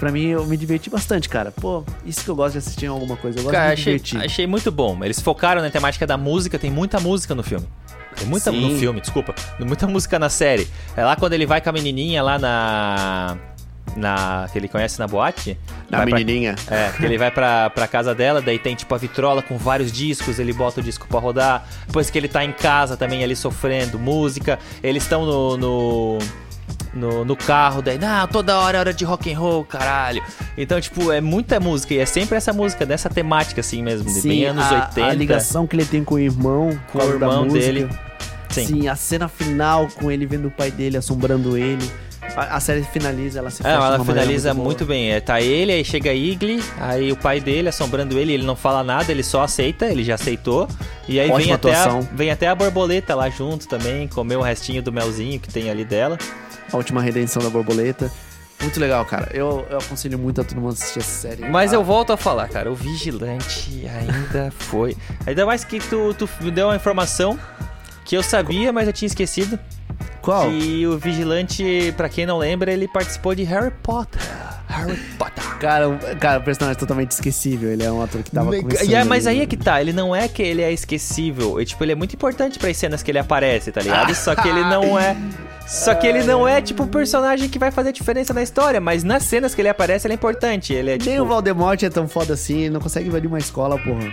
[0.00, 1.52] Pra mim, eu me diverti bastante, cara.
[1.52, 3.82] Pô, isso que eu gosto de assistir em alguma coisa, eu gosto cara, de me
[3.82, 4.24] achei, divertir.
[4.24, 4.98] achei muito bom.
[5.04, 7.68] Eles focaram na temática da música, tem muita música no filme.
[8.16, 8.60] Tem muita Sim.
[8.72, 9.34] no filme, desculpa.
[9.60, 10.66] Muita música na série.
[10.96, 13.36] É lá quando ele vai com a menininha lá na.
[13.94, 15.56] na que ele conhece na boate.
[15.90, 16.54] Na vai pra- menininha.
[16.68, 19.92] É, que ele vai pra, pra casa dela, daí tem tipo a vitrola com vários
[19.92, 21.66] discos, ele bota o disco pra rodar.
[21.86, 24.58] Depois que ele tá em casa também ali sofrendo, música.
[24.82, 26.18] Eles estão no, no,
[26.92, 30.22] no, no carro, daí, não, toda hora é hora de rock and roll, caralho.
[30.56, 34.20] Então, tipo, é muita música, e é sempre essa música, dessa temática assim mesmo, de
[34.22, 35.06] bem anos a, 80.
[35.06, 37.88] a ligação que ele tem com o irmão, Com o irmão dele.
[38.50, 38.66] Sim.
[38.66, 38.88] Sim.
[38.88, 41.88] a cena final com ele vendo o pai dele assombrando ele.
[42.36, 44.64] A, série finaliza, ela se É, fecha de ela finaliza boa.
[44.64, 45.10] muito, bem.
[45.10, 48.84] É, tá ele, aí chega Igli, aí o pai dele assombrando ele, ele não fala
[48.84, 50.68] nada, ele só aceita, ele já aceitou.
[51.08, 54.80] E aí vem até, a, vem até a borboleta lá junto também, comer o restinho
[54.80, 56.16] do melzinho que tem ali dela.
[56.72, 58.10] A última redenção da borboleta.
[58.60, 59.30] Muito legal, cara.
[59.32, 61.48] Eu, eu aconselho muito a todo mundo assistir essa série.
[61.48, 64.96] Mas Ah, eu volto a falar, cara, o vigilante ainda foi.
[65.26, 67.38] Ainda mais que tu, tu me deu uma informação
[68.04, 69.58] que eu sabia, mas eu tinha esquecido.
[70.20, 70.50] Qual?
[70.50, 74.20] Que o vigilante, pra quem não lembra, ele participou de Harry Potter.
[74.68, 75.42] Harry Potter.
[75.58, 77.70] Cara, o- cara, o personagem é totalmente esquecível.
[77.70, 78.88] Ele é um ator que tava começando.
[78.90, 81.64] E é, mas aí é que tá, ele não é que ele é esquecível, e,
[81.64, 84.12] tipo, ele é muito importante para as cenas que ele aparece, tá ligado?
[84.14, 85.16] Só que ele não é,
[85.70, 89.04] só que ele não é tipo um personagem que vai fazer diferença na história, mas
[89.04, 91.88] nas cenas que ele aparece ele é importante, ele é tipo Nem o Voldemort é
[91.88, 94.12] tão foda assim, ele não consegue invadir uma escola, porra.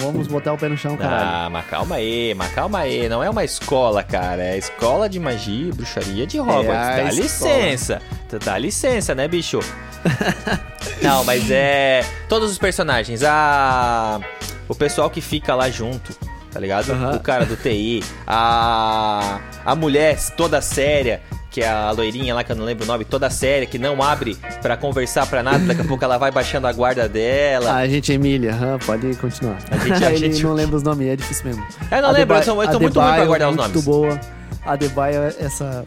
[0.00, 1.24] Vamos botar o pé no chão, caralho.
[1.24, 3.08] Ah, mas calma aí, mas calma aí.
[3.08, 4.42] Não é uma escola, cara.
[4.42, 6.68] É escola de magia e bruxaria de Hogwarts.
[6.68, 7.22] É a dá escola.
[7.22, 8.02] licença.
[8.44, 9.60] Dá licença, né, bicho?
[11.00, 12.04] Não, mas é.
[12.28, 13.22] Todos os personagens.
[13.22, 14.20] A.
[14.68, 16.14] O pessoal que fica lá junto,
[16.58, 16.92] tá ligado?
[17.14, 18.02] O cara do TI.
[18.26, 19.38] A.
[19.64, 21.20] A mulher toda séria.
[21.50, 24.02] Que é a loirinha lá, que eu não lembro o nome, toda séria, que não
[24.02, 27.72] abre pra conversar pra nada, daqui a pouco ela vai baixando a guarda dela.
[27.74, 28.54] A gente Emília,
[28.84, 29.56] pode continuar.
[29.70, 31.66] A gente- a gente- não lembra os nomes, é difícil mesmo.
[31.90, 33.84] Eu não lembro, eu eu tô muito ruim pra guardar os muito nomes.
[33.84, 34.20] boa.
[34.66, 35.86] A Debaio, essa.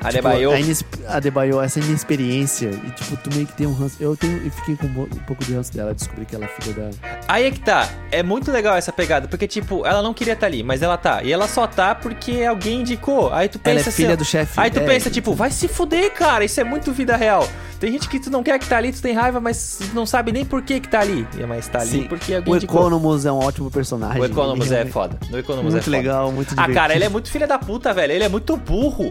[0.00, 0.50] A tipo, Debaio.
[0.52, 2.68] a inesp- A Debaio, essa inexperiência.
[2.68, 3.96] E, tipo, tu meio que tem um ranço.
[3.98, 5.92] Eu tenho, eu fiquei com um um pouco de ranço dela.
[5.92, 6.90] Descobri que ela é filha da.
[7.26, 7.88] Aí é que tá.
[8.12, 11.22] É muito legal essa pegada, porque, tipo, ela não queria estar ali, mas ela tá.
[11.22, 13.32] E ela só tá porque alguém indicou.
[13.32, 14.52] Aí tu pensa Ela é filha assim, do chefe.
[14.60, 16.44] Aí tu é, pensa, tipo, vai se fuder, cara.
[16.44, 17.48] Isso é muito vida real.
[17.80, 20.32] Tem gente que tu não quer que tá ali, tu tem raiva, mas não sabe
[20.32, 21.26] nem por que que tá ali.
[21.38, 22.02] E, Mas tá ali Sim.
[22.08, 22.80] porque alguém O indicou.
[22.80, 24.20] Economus é um ótimo personagem.
[24.20, 25.16] O Economus é foda.
[25.32, 25.96] O Economus Muito é foda.
[25.96, 26.74] legal, muito Ah, divertido.
[26.74, 28.12] cara, ele é muito filha da puta, velho.
[28.12, 29.10] Ele é muito burro.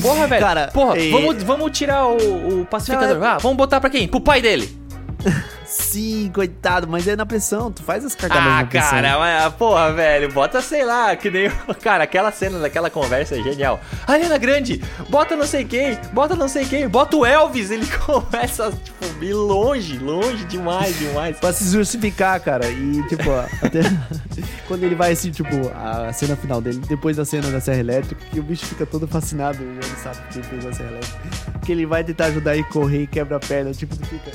[0.00, 0.40] Porra, velho.
[0.44, 3.18] Cara, Porra, e- vamos, vamos tirar o, o pacificador.
[3.18, 4.06] Não, é- Ah, vamos botar pra quem?
[4.08, 4.68] Pro pai dele.
[5.66, 7.72] Sim, coitado, mas é na pressão.
[7.72, 8.90] Tu faz as cagadas Ah, na pressão.
[8.90, 11.50] cara, mas, porra, velho, bota, sei lá, que nem.
[11.82, 13.80] Cara, aquela cena daquela conversa é genial.
[14.06, 17.70] Ariana Grande, bota não sei quem, bota não sei quem, bota o Elvis.
[17.70, 21.36] Ele começa, tipo, ir longe, longe demais, demais.
[21.38, 22.68] Pra se justificar, cara.
[22.68, 23.28] E, tipo,
[23.62, 23.80] até
[24.68, 28.24] quando ele vai assim, tipo, a cena final dele, depois da cena da Serra Elétrica,
[28.30, 31.20] que o bicho fica todo fascinado ele sabe que ele fez a Serra Elétrica.
[31.64, 34.30] Que ele vai tentar ajudar e correr e quebra a perna, tipo, fica.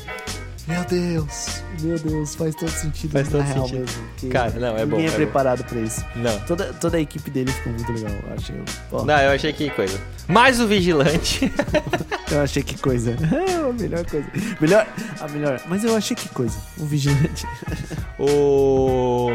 [0.67, 3.79] Meu Deus, meu Deus, faz todo sentido Faz na todo sentido.
[3.79, 4.29] mesmo.
[4.31, 5.15] Cara, não, é bom, Ninguém é, é bom.
[5.17, 6.05] preparado pra isso.
[6.15, 6.39] Não.
[6.41, 8.55] Toda, toda a equipe dele ficou muito legal, eu achei.
[8.91, 9.99] Ó, Não, eu achei que coisa.
[10.27, 11.51] Mais o Vigilante.
[12.31, 13.13] Eu achei que coisa.
[13.69, 14.25] a melhor coisa.
[14.61, 14.87] Melhor,
[15.19, 15.61] a melhor.
[15.67, 16.57] Mas eu achei que coisa.
[16.77, 17.45] O vigilante.
[18.17, 19.31] o.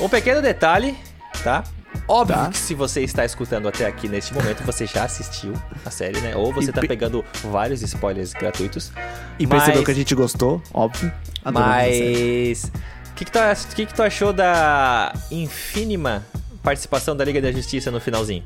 [0.00, 0.96] Um pequeno detalhe,
[1.42, 1.64] tá?
[2.06, 2.48] Óbvio Tá.
[2.50, 5.52] que se você está escutando até aqui neste momento, você já assistiu
[5.84, 6.34] a série, né?
[6.36, 8.92] Ou você E tá pe- pegando vários spoilers gratuitos.
[9.38, 11.10] E Mas- percebeu que a gente gostou, óbvio.
[11.44, 12.64] Mas.
[13.10, 13.38] O que, que, tu,
[13.74, 16.24] que, que tu achou da infínima
[16.62, 18.42] participação da Liga da Justiça no finalzinho?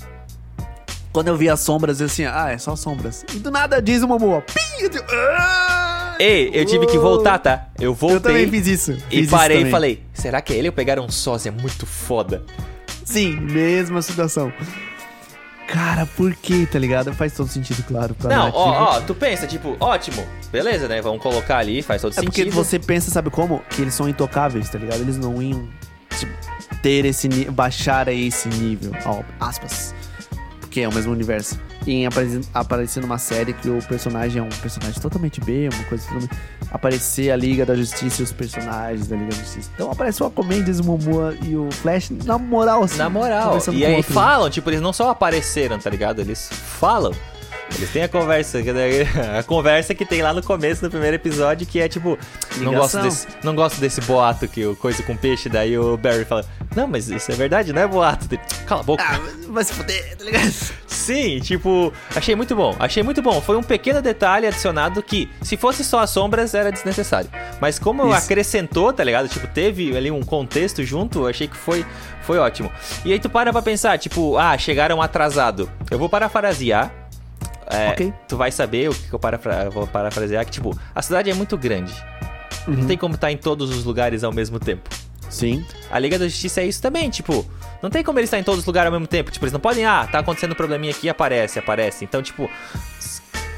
[1.13, 3.23] Quando eu vi as sombras, eu assim, ah, é só sombras.
[3.35, 4.41] E do nada diz Momoa.
[4.43, 4.83] Pim!
[4.85, 6.17] Eu digo, ah!
[6.19, 7.67] Ei, eu tive que voltar, tá?
[7.79, 8.93] Eu voltei Eu também fiz isso.
[8.93, 11.85] e fiz isso parei e falei: será que é ele ou pegaram um sósia muito
[11.85, 12.43] foda?
[13.05, 14.53] Sim, mesma situação.
[15.69, 17.13] Cara, por que, tá ligado?
[17.15, 18.15] Faz todo sentido, claro.
[18.15, 18.61] Pra Não, narrativa.
[18.61, 21.01] ó, ó, tu pensa, tipo, ótimo, beleza, né?
[21.01, 22.55] Vamos colocar ali, faz todo É porque sentido.
[22.55, 23.61] você pensa, sabe como?
[23.71, 25.01] Que eles são intocáveis, tá ligado?
[25.01, 25.67] Eles não iam
[26.19, 26.33] tipo,
[26.83, 29.95] ter esse baixar a esse nível, ó, aspas.
[30.61, 31.59] Porque é o mesmo universo.
[31.87, 36.05] Em apare- aparecer numa série que o personagem é um personagem totalmente B, uma coisa
[36.05, 36.31] totalmente.
[36.71, 39.71] Aparecer a Liga da Justiça e os personagens da Liga da Justiça.
[39.75, 42.99] Então apareceu a Aquaman, o Momoa e o Flash na moral, assim.
[42.99, 43.59] Na moral.
[43.73, 44.13] E aí outro.
[44.13, 46.21] falam, tipo, eles não só apareceram, tá ligado?
[46.21, 47.13] Eles falam.
[47.75, 48.71] Eles têm a conversa, que-
[49.39, 52.19] a conversa que tem lá no começo do primeiro episódio, que é tipo,
[52.59, 56.25] não gosto, desse, não gosto desse boato que o coisa com peixe, daí o Barry
[56.25, 56.45] fala,
[56.77, 58.29] não, mas isso é verdade, não é boato.
[58.67, 59.03] Cala a boca.
[59.07, 60.53] Ah, vai se fuder, tá ligado?
[60.87, 63.41] Sim, tipo, achei muito bom, achei muito bom.
[63.41, 67.29] Foi um pequeno detalhe adicionado que, se fosse só as sombras, era desnecessário.
[67.61, 68.25] Mas como Isso.
[68.25, 69.29] acrescentou, tá ligado?
[69.29, 71.85] Tipo, teve ali um contexto junto, eu achei que foi,
[72.23, 72.71] foi ótimo.
[73.05, 75.69] E aí tu para pra pensar, tipo, ah, chegaram atrasado.
[75.91, 76.93] Eu vou parafrasear.
[77.73, 78.13] É, Ok.
[78.29, 81.57] Tu vai saber o que eu parafra- vou parafrasear, que tipo, a cidade é muito
[81.57, 81.93] grande.
[82.69, 82.75] Uhum.
[82.75, 84.89] Não tem como estar em todos os lugares ao mesmo tempo.
[85.29, 85.65] Sim.
[85.91, 87.45] A Liga da Justiça é isso também, tipo,
[87.83, 89.31] não tem como eles estar em todos os lugares ao mesmo tempo.
[89.31, 92.05] Tipo, eles não podem, ah, tá acontecendo um probleminha aqui, aparece, aparece.
[92.05, 92.49] Então, tipo,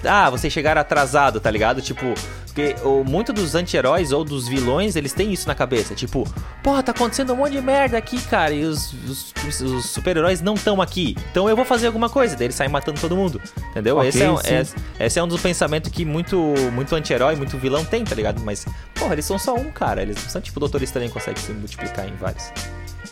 [0.07, 1.81] ah, vocês chegaram atrasado, tá ligado?
[1.83, 2.15] Tipo,
[2.47, 5.95] porque o, muito dos anti-heróis ou dos vilões, eles têm isso na cabeça.
[5.95, 6.25] Tipo,
[6.63, 10.55] porra, tá acontecendo um monte de merda aqui, cara, e os, os- os- super-heróis não
[10.55, 11.17] estão aqui.
[11.31, 12.37] Então eu vou fazer alguma coisa.
[12.37, 13.41] Daí eles saem matando todo mundo,
[13.71, 13.97] entendeu?
[13.97, 16.37] Ok, esse, é, um- esse- esse é um dos pensamentos que muito,
[16.73, 18.41] muito anti-herói, muito vilão tem, tá ligado?
[18.45, 20.03] Mas, porra, eles são só um, cara.
[20.03, 22.53] Eles não são tipo o Doutor Estranho consegue se multiplicar em vários.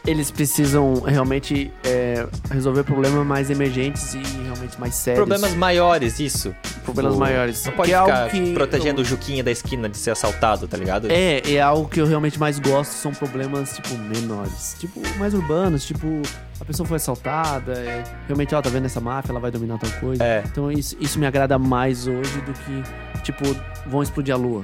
[0.05, 5.19] Eles precisam realmente é, resolver problemas mais emergentes e realmente mais sérios.
[5.25, 6.53] Problemas maiores, isso.
[6.85, 7.65] Problemas Tipo, maiores.
[7.67, 10.11] Não pode Que é ficar algo que protegendo eu- o Juquinha da esquina de ser
[10.11, 11.09] assaltado, tá ligado?
[11.09, 14.75] É, é algo que eu realmente mais gosto, são problemas, tipo, menores.
[14.81, 16.21] Tipo, mais urbanos, tipo,
[16.61, 19.91] a pessoa foi assaltada, é, realmente, ó, tá vendo essa máfia, ela vai dominar tal
[20.01, 20.25] coisa.
[20.25, 20.43] É.
[20.51, 22.83] Então isso, isso me agrada mais hoje do que,
[23.23, 23.45] tipo,
[23.87, 24.63] vão explodir a lua.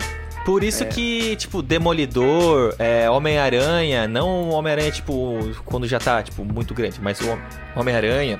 [0.48, 6.72] Por isso que, tipo, Demolidor, é, Homem-Aranha, não Homem-Aranha, tipo, quando já tá, tipo, muito
[6.72, 7.38] grande, mas o Hom-
[7.76, 8.38] Homem-Aranha.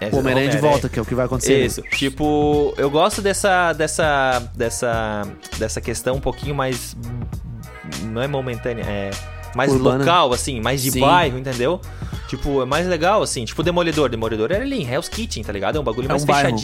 [0.00, 1.58] é, O Homem-Aranha de volta, que é o que vai acontecer.
[1.58, 1.66] né?
[1.66, 1.82] Isso.
[1.82, 5.22] Tipo, eu gosto dessa, dessa, dessa,
[5.58, 6.96] dessa questão um pouquinho mais.
[8.04, 9.10] Não é momentânea, é
[9.54, 9.98] mais Urbana.
[9.98, 11.00] local, assim, mais de Sim.
[11.00, 11.78] bairro, entendeu?
[12.26, 13.44] Tipo, é mais legal, assim.
[13.44, 14.08] Tipo, Demolidor.
[14.08, 15.76] Demolidor era ali em Hell's Kitchen, tá ligado?
[15.76, 16.56] É um bagulho É mais um bairro.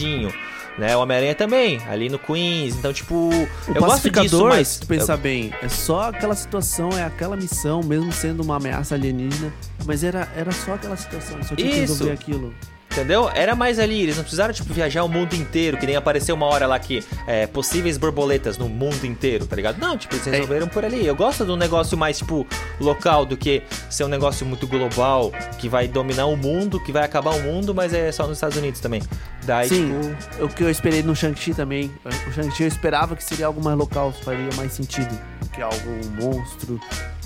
[0.79, 0.95] Né?
[0.97, 2.77] O Homem-Aranha também, ali no Queens.
[2.77, 4.69] Então, tipo, O eu gosto disso, mas.
[4.69, 8.95] se tu pensar bem, é só aquela situação, é aquela missão, mesmo sendo uma ameaça
[8.95, 9.53] alienígena,
[9.87, 11.93] mas era, era só aquela situação, só tinha que Isso.
[11.95, 12.55] resolver aquilo.
[12.97, 13.29] Entendeu?
[13.35, 16.47] Era mais ali, eles não precisaram, tipo, viajar o mundo inteiro, que nem apareceu uma
[16.47, 19.79] hora lá que é, possíveis borboletas no mundo inteiro, tá ligado?
[19.79, 20.31] Não, tipo, eles É.
[20.31, 21.07] resolveram por ali.
[21.07, 22.47] Eu gosto de um negócio mais, tipo,
[22.81, 27.05] local do que ser um negócio muito global, que vai dominar o mundo, que vai
[27.05, 29.03] acabar o mundo, mas é só nos Estados Unidos também.
[29.45, 29.93] Daí, Sim,
[30.31, 30.45] tipo.
[30.45, 31.93] o que eu esperei no Shang-Chi também.
[32.03, 35.17] O Shang-Chi eu esperava que seria algo mais local, faria mais sentido.
[35.53, 36.81] Que algo um monstro,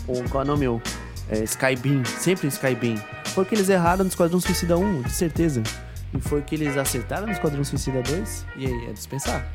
[0.09, 0.83] ou qual é o nome?
[1.31, 2.97] É, Skybeam, sempre Skybeam.
[3.27, 5.63] Foi que eles erraram no Esquadrão Suicida 1, de certeza.
[6.13, 9.47] E foi que eles acertaram no Esquadrão Suicida 2, e aí é dispensar.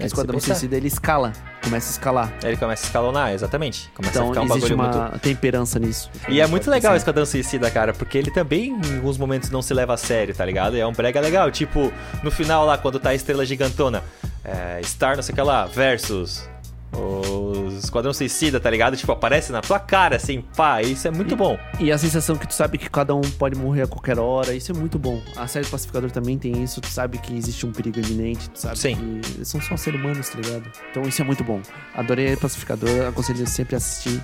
[0.00, 0.54] É o Esquadrão se pensar.
[0.58, 2.32] Suicida ele escala, começa a escalar.
[2.42, 3.90] Ele começa a escalonar, exatamente.
[3.94, 5.18] Começa a Então ficar um existe uma muito.
[5.20, 6.10] temperança nisso.
[6.28, 6.96] E é muito legal o.
[6.96, 10.44] Esquadrão Suicida, cara, porque ele também em alguns momentos não se leva a sério, tá
[10.44, 10.76] ligado?
[10.76, 11.50] É um brega legal.
[11.50, 14.02] Tipo, no final lá, quando tá a estrela gigantona,
[14.44, 16.48] é, Star não sei o que lá, versus
[16.92, 18.96] Os Esquadrão Suicida, tá ligado?
[18.96, 21.58] Tipo, aparece na tua cara, assim, pá, isso é muito bom.
[21.78, 24.72] E a sensação que tu sabe que cada um pode morrer a qualquer hora, isso
[24.72, 25.20] é muito bom.
[25.36, 28.78] A série Pacificador também tem isso, tu sabe que existe um perigo iminente, tu sabe
[28.78, 29.20] Sim.
[29.22, 30.64] que são só seres humanos, tá ligado?
[30.90, 31.60] Então isso é muito bom.
[31.94, 34.20] Adorei Pacificador, aconselho sempre a assistir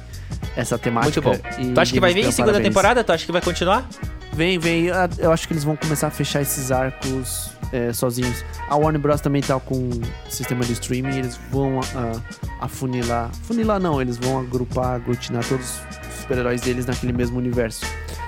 [0.56, 1.20] essa temática.
[1.28, 1.48] Muito bom.
[1.60, 2.68] e Tu acha que vai vir em segunda parabéns.
[2.68, 3.04] temporada?
[3.04, 3.88] Tu acha que vai continuar?
[4.32, 4.86] Vem, vem.
[5.18, 8.44] Eu acho que eles vão começar a fechar esses arcos é, sozinhos.
[8.68, 9.20] A Warner Bros.
[9.20, 10.00] também tá com um
[10.30, 11.18] sistema de streaming.
[11.18, 12.20] Eles vão ah,
[12.60, 13.30] afunilar.
[13.42, 17.84] Funilar não, eles vão agrupar, aglutinar todos os super-heróis deles naquele mesmo universo.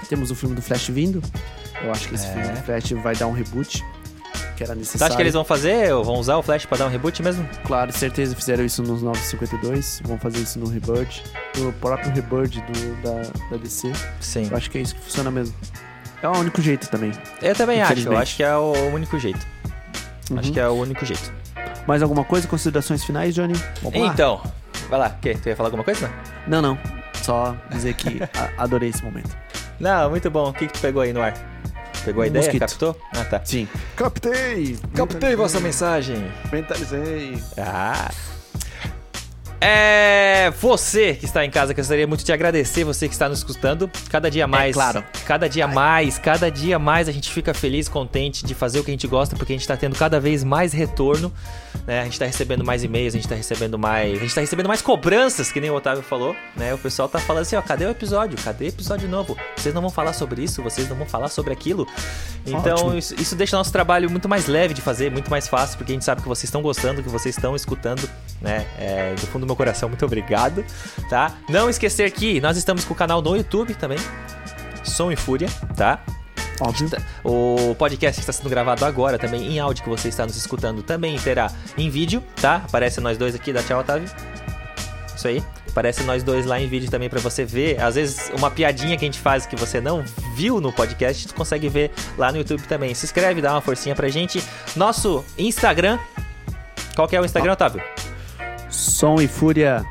[0.08, 1.22] Temos o filme do Flash vindo.
[1.82, 2.32] Eu acho que esse É.
[2.32, 3.84] filme do Flash vai dar um reboot.
[4.56, 5.12] Que era necessário.
[5.12, 7.46] acha que eles vão fazer, vão usar o Flash pra dar um reboot mesmo?
[7.66, 10.00] Claro, certeza fizeram isso nos 952.
[10.02, 11.22] Vão fazer isso no Rebirth.
[11.58, 13.92] No próprio Rebirth do, da, da DC.
[14.18, 14.48] Sim.
[14.50, 15.54] Eu acho que é isso que funciona mesmo.
[16.26, 17.12] É o único jeito também.
[17.40, 19.46] Eu também acho, eu acho que é o único jeito.
[20.36, 20.52] Acho Uhum.
[20.54, 21.32] que é o único jeito.
[21.86, 22.48] Mais alguma coisa?
[22.48, 23.54] Considerações finais, Johnny?
[23.80, 24.06] Vamos lá?
[24.08, 24.42] Então,
[24.90, 25.34] vai lá, o quê?
[25.40, 26.10] Tu ia falar alguma coisa?
[26.48, 26.76] Não, não.
[27.22, 28.20] Só dizer que
[28.58, 29.36] adorei esse momento.
[29.78, 30.48] Não, muito bom.
[30.48, 31.32] O que, que tu pegou aí no ar?
[32.04, 32.44] Pegou a Um ideia?
[32.44, 32.60] mosquito.
[32.60, 33.00] Captou?
[33.14, 33.40] Ah, tá.
[33.44, 33.68] Sim.
[33.94, 34.76] Captei!
[34.96, 36.28] Captei vossa mensagem.
[36.52, 37.40] Mentalizei.
[37.56, 38.10] Ah.
[39.60, 40.16] É
[40.50, 43.38] você que está em casa, que eu gostaria muito de agradecer, você que está nos
[43.38, 43.90] escutando.
[44.10, 44.74] Cada dia mais.
[44.74, 45.04] claro.
[45.24, 48.90] Cada dia mais, cada dia mais a gente fica feliz, contente de fazer o que
[48.90, 51.32] a gente gosta, porque a gente está tendo cada vez mais retorno.
[51.86, 52.00] Né?
[52.00, 54.16] A gente está recebendo mais e-mails, a gente está recebendo mais.
[54.16, 56.34] A gente tá recebendo mais cobranças, que nem o Otávio falou.
[56.56, 56.74] Né?
[56.74, 58.38] O pessoal tá falando assim, ó, cadê o episódio?
[58.42, 59.36] Cadê o episódio novo?
[59.56, 61.86] Vocês não vão falar sobre isso, vocês não vão falar sobre aquilo.
[62.46, 65.76] Então, isso, isso deixa o nosso trabalho muito mais leve de fazer, muito mais fácil,
[65.78, 68.08] porque a gente sabe que vocês estão gostando, que vocês estão escutando,
[68.40, 68.66] né?
[68.78, 70.64] É, do fundo do meu coração, muito obrigado,
[71.08, 71.32] tá?
[71.48, 73.98] Não esquecer que nós estamos com o canal no YouTube também,
[74.84, 76.00] Som e Fúria, tá?
[76.60, 76.90] Óbvio.
[77.22, 80.82] O podcast que está sendo gravado agora, também em áudio que você está nos escutando,
[80.82, 82.56] também terá em vídeo, tá?
[82.56, 84.08] Aparece nós dois aqui, dá tchau, Otávio.
[85.14, 85.42] Isso aí.
[85.68, 87.78] Aparece nós dois lá em vídeo também pra você ver.
[87.82, 90.02] Às vezes, uma piadinha que a gente faz que você não
[90.34, 92.94] viu no podcast, tu consegue ver lá no YouTube também.
[92.94, 94.42] Se inscreve, dá uma forcinha pra gente.
[94.74, 95.98] Nosso Instagram.
[96.94, 97.95] Qual que é o Instagram, Otávio?
[98.76, 99.86] Som e Fúria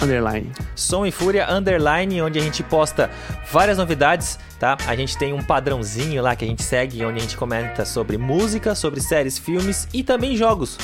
[0.00, 0.52] Underline.
[0.76, 3.10] Som e Fúria Underline, onde a gente posta
[3.50, 4.78] várias novidades, tá?
[4.86, 8.16] A gente tem um padrãozinho lá que a gente segue, onde a gente comenta sobre
[8.16, 10.78] música, sobre séries, filmes e também jogos.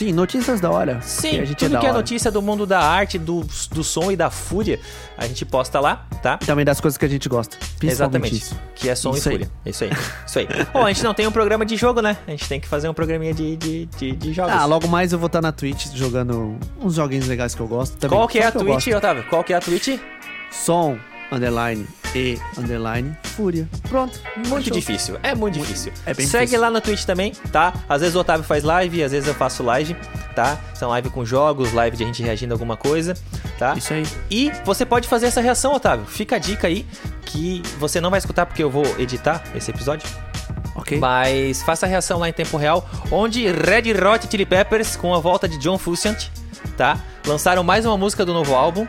[0.00, 0.98] Sim, notícias da hora.
[1.02, 3.84] Sim, Que a gente tudo é que é notícia do mundo da arte, do, do
[3.84, 4.80] som e da fúria,
[5.14, 6.38] a gente posta lá, tá?
[6.38, 7.58] Também das coisas que a gente gosta.
[7.82, 8.34] Exatamente.
[8.34, 8.58] isso.
[8.74, 9.36] Que é som Isso e aí.
[9.36, 9.52] fúria.
[9.66, 9.90] Isso aí.
[10.26, 10.48] Isso aí.
[10.72, 12.16] Bom, a gente não tem um programa de jogo, né?
[12.26, 14.54] A gente tem que fazer um programinha de, de, de, de jogos.
[14.54, 17.98] Ah, logo mais eu vou estar na Twitch jogando uns joguinhos legais que eu gosto.
[17.98, 18.86] Também, Qual que é a Twitch.
[18.86, 19.24] Otávio?
[19.28, 20.00] Qual que é a Twitch?
[20.50, 20.98] Som,
[21.30, 23.68] underline, e, underline, Fúria.
[23.88, 24.20] Pronto.
[24.48, 25.92] Muito difícil, é muito difícil.
[26.04, 26.60] é bem Segue difícil.
[26.60, 27.72] lá na Twitch também, tá?
[27.88, 29.94] Às vezes o Otávio faz live, às vezes eu faço live,
[30.34, 30.58] tá?
[30.74, 33.14] São live com jogos, live de a gente reagindo a alguma coisa,
[33.58, 33.74] tá?
[33.76, 34.04] Isso aí.
[34.30, 36.04] E você pode fazer essa reação, Otávio.
[36.06, 36.84] Fica a dica aí,
[37.26, 40.08] que você não vai escutar porque eu vou editar esse episódio.
[40.74, 40.98] Ok.
[40.98, 45.18] Mas faça a reação lá em tempo real, onde Red Hot Chili Peppers, com a
[45.18, 46.30] volta de John Frusciante,
[46.76, 46.98] tá?
[47.26, 48.86] Lançaram mais uma música do novo álbum.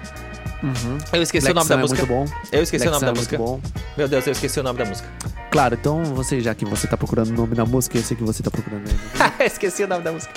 [0.64, 0.98] Uhum.
[1.12, 2.06] Eu esqueci o nome da é música.
[2.06, 2.38] muito bom.
[2.52, 3.38] Eu esqueci o nome da é música.
[3.38, 3.60] Bom.
[3.98, 5.08] Meu Deus, eu esqueci o nome da música.
[5.50, 8.24] Claro, então você, já que você tá procurando o nome da música, eu sei que
[8.24, 9.46] você tá procurando aí.
[9.48, 10.34] esqueci o nome da música.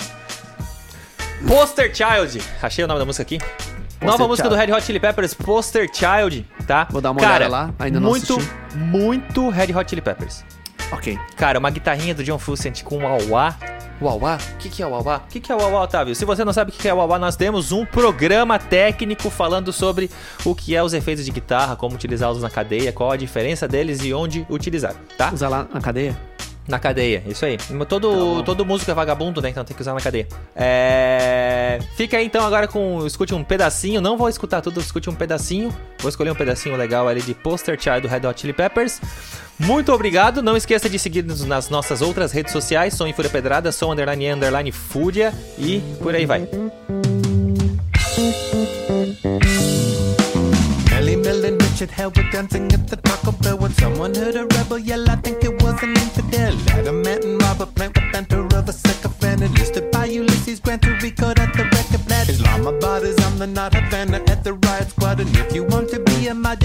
[1.47, 2.41] Poster Child.
[2.61, 3.37] Achei o nome da música aqui.
[4.01, 4.55] Nova Poster música Child.
[4.55, 6.87] do Red Hot Chili Peppers, Poster Child, tá?
[6.91, 8.77] Vou dar uma Cara, olhada lá, ainda não muito, assisti.
[8.77, 10.43] muito Red Hot Chili Peppers.
[10.91, 11.17] ok.
[11.37, 13.55] Cara, uma guitarrinha do John Frusciante com wah-wah.
[14.01, 14.37] Wah-wah?
[14.53, 15.17] O que, que é wah-wah?
[15.17, 16.15] O que, que é wah-wah, Otávio?
[16.15, 19.71] Se você não sabe o que que é wah-wah, nós temos um programa técnico falando
[19.71, 20.09] sobre
[20.43, 24.03] o que é os efeitos de guitarra, como utilizá-los na cadeia, qual a diferença deles
[24.03, 25.31] e onde utilizar, tá?
[25.33, 26.17] Usar lá na cadeia?
[26.67, 27.57] Na cadeia, isso aí.
[27.87, 29.49] Todo, Tá todo músico é vagabundo, né?
[29.49, 30.27] Então tem que usar na cadeia.
[30.55, 31.79] É...
[31.95, 33.05] Fica aí então agora com.
[33.05, 34.01] Escute um pedacinho.
[34.01, 35.69] Não vou escutar tudo, escute um pedacinho.
[35.99, 38.99] Vou escolher um pedacinho legal ali de Poster Child do Red Hot Chili Peppers.
[39.59, 40.41] Muito obrigado.
[40.41, 44.25] Não esqueça de seguir-nos nas nossas outras redes sociais: Som em Fúria Pedrada, Som Underline
[44.25, 45.33] e Underline Fúria.
[45.57, 46.47] E por aí vai.
[50.97, 55.07] Ellie Millen, Richard Howard dancing at the Taco Bell when someone heard a rebel yell.
[55.09, 56.55] I think it was an infidel.
[56.69, 59.41] Adam Matt and Robert Plant with banter of a sycophant.
[59.41, 62.29] Enlisted by Ulysses Grant to record at the record plant.
[62.29, 65.19] Islamabad is on the not Havana at the riot squad.
[65.19, 66.63] And if you want to be a mod,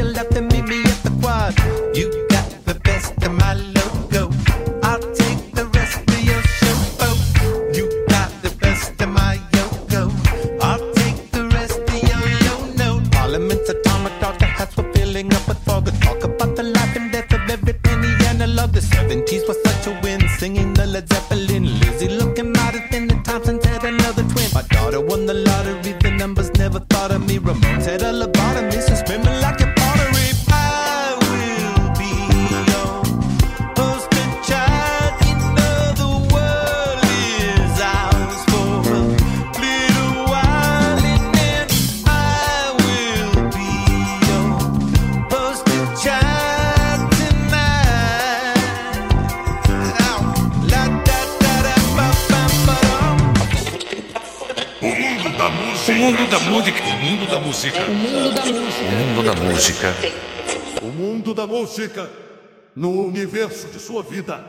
[63.10, 64.44] universo de sua vida.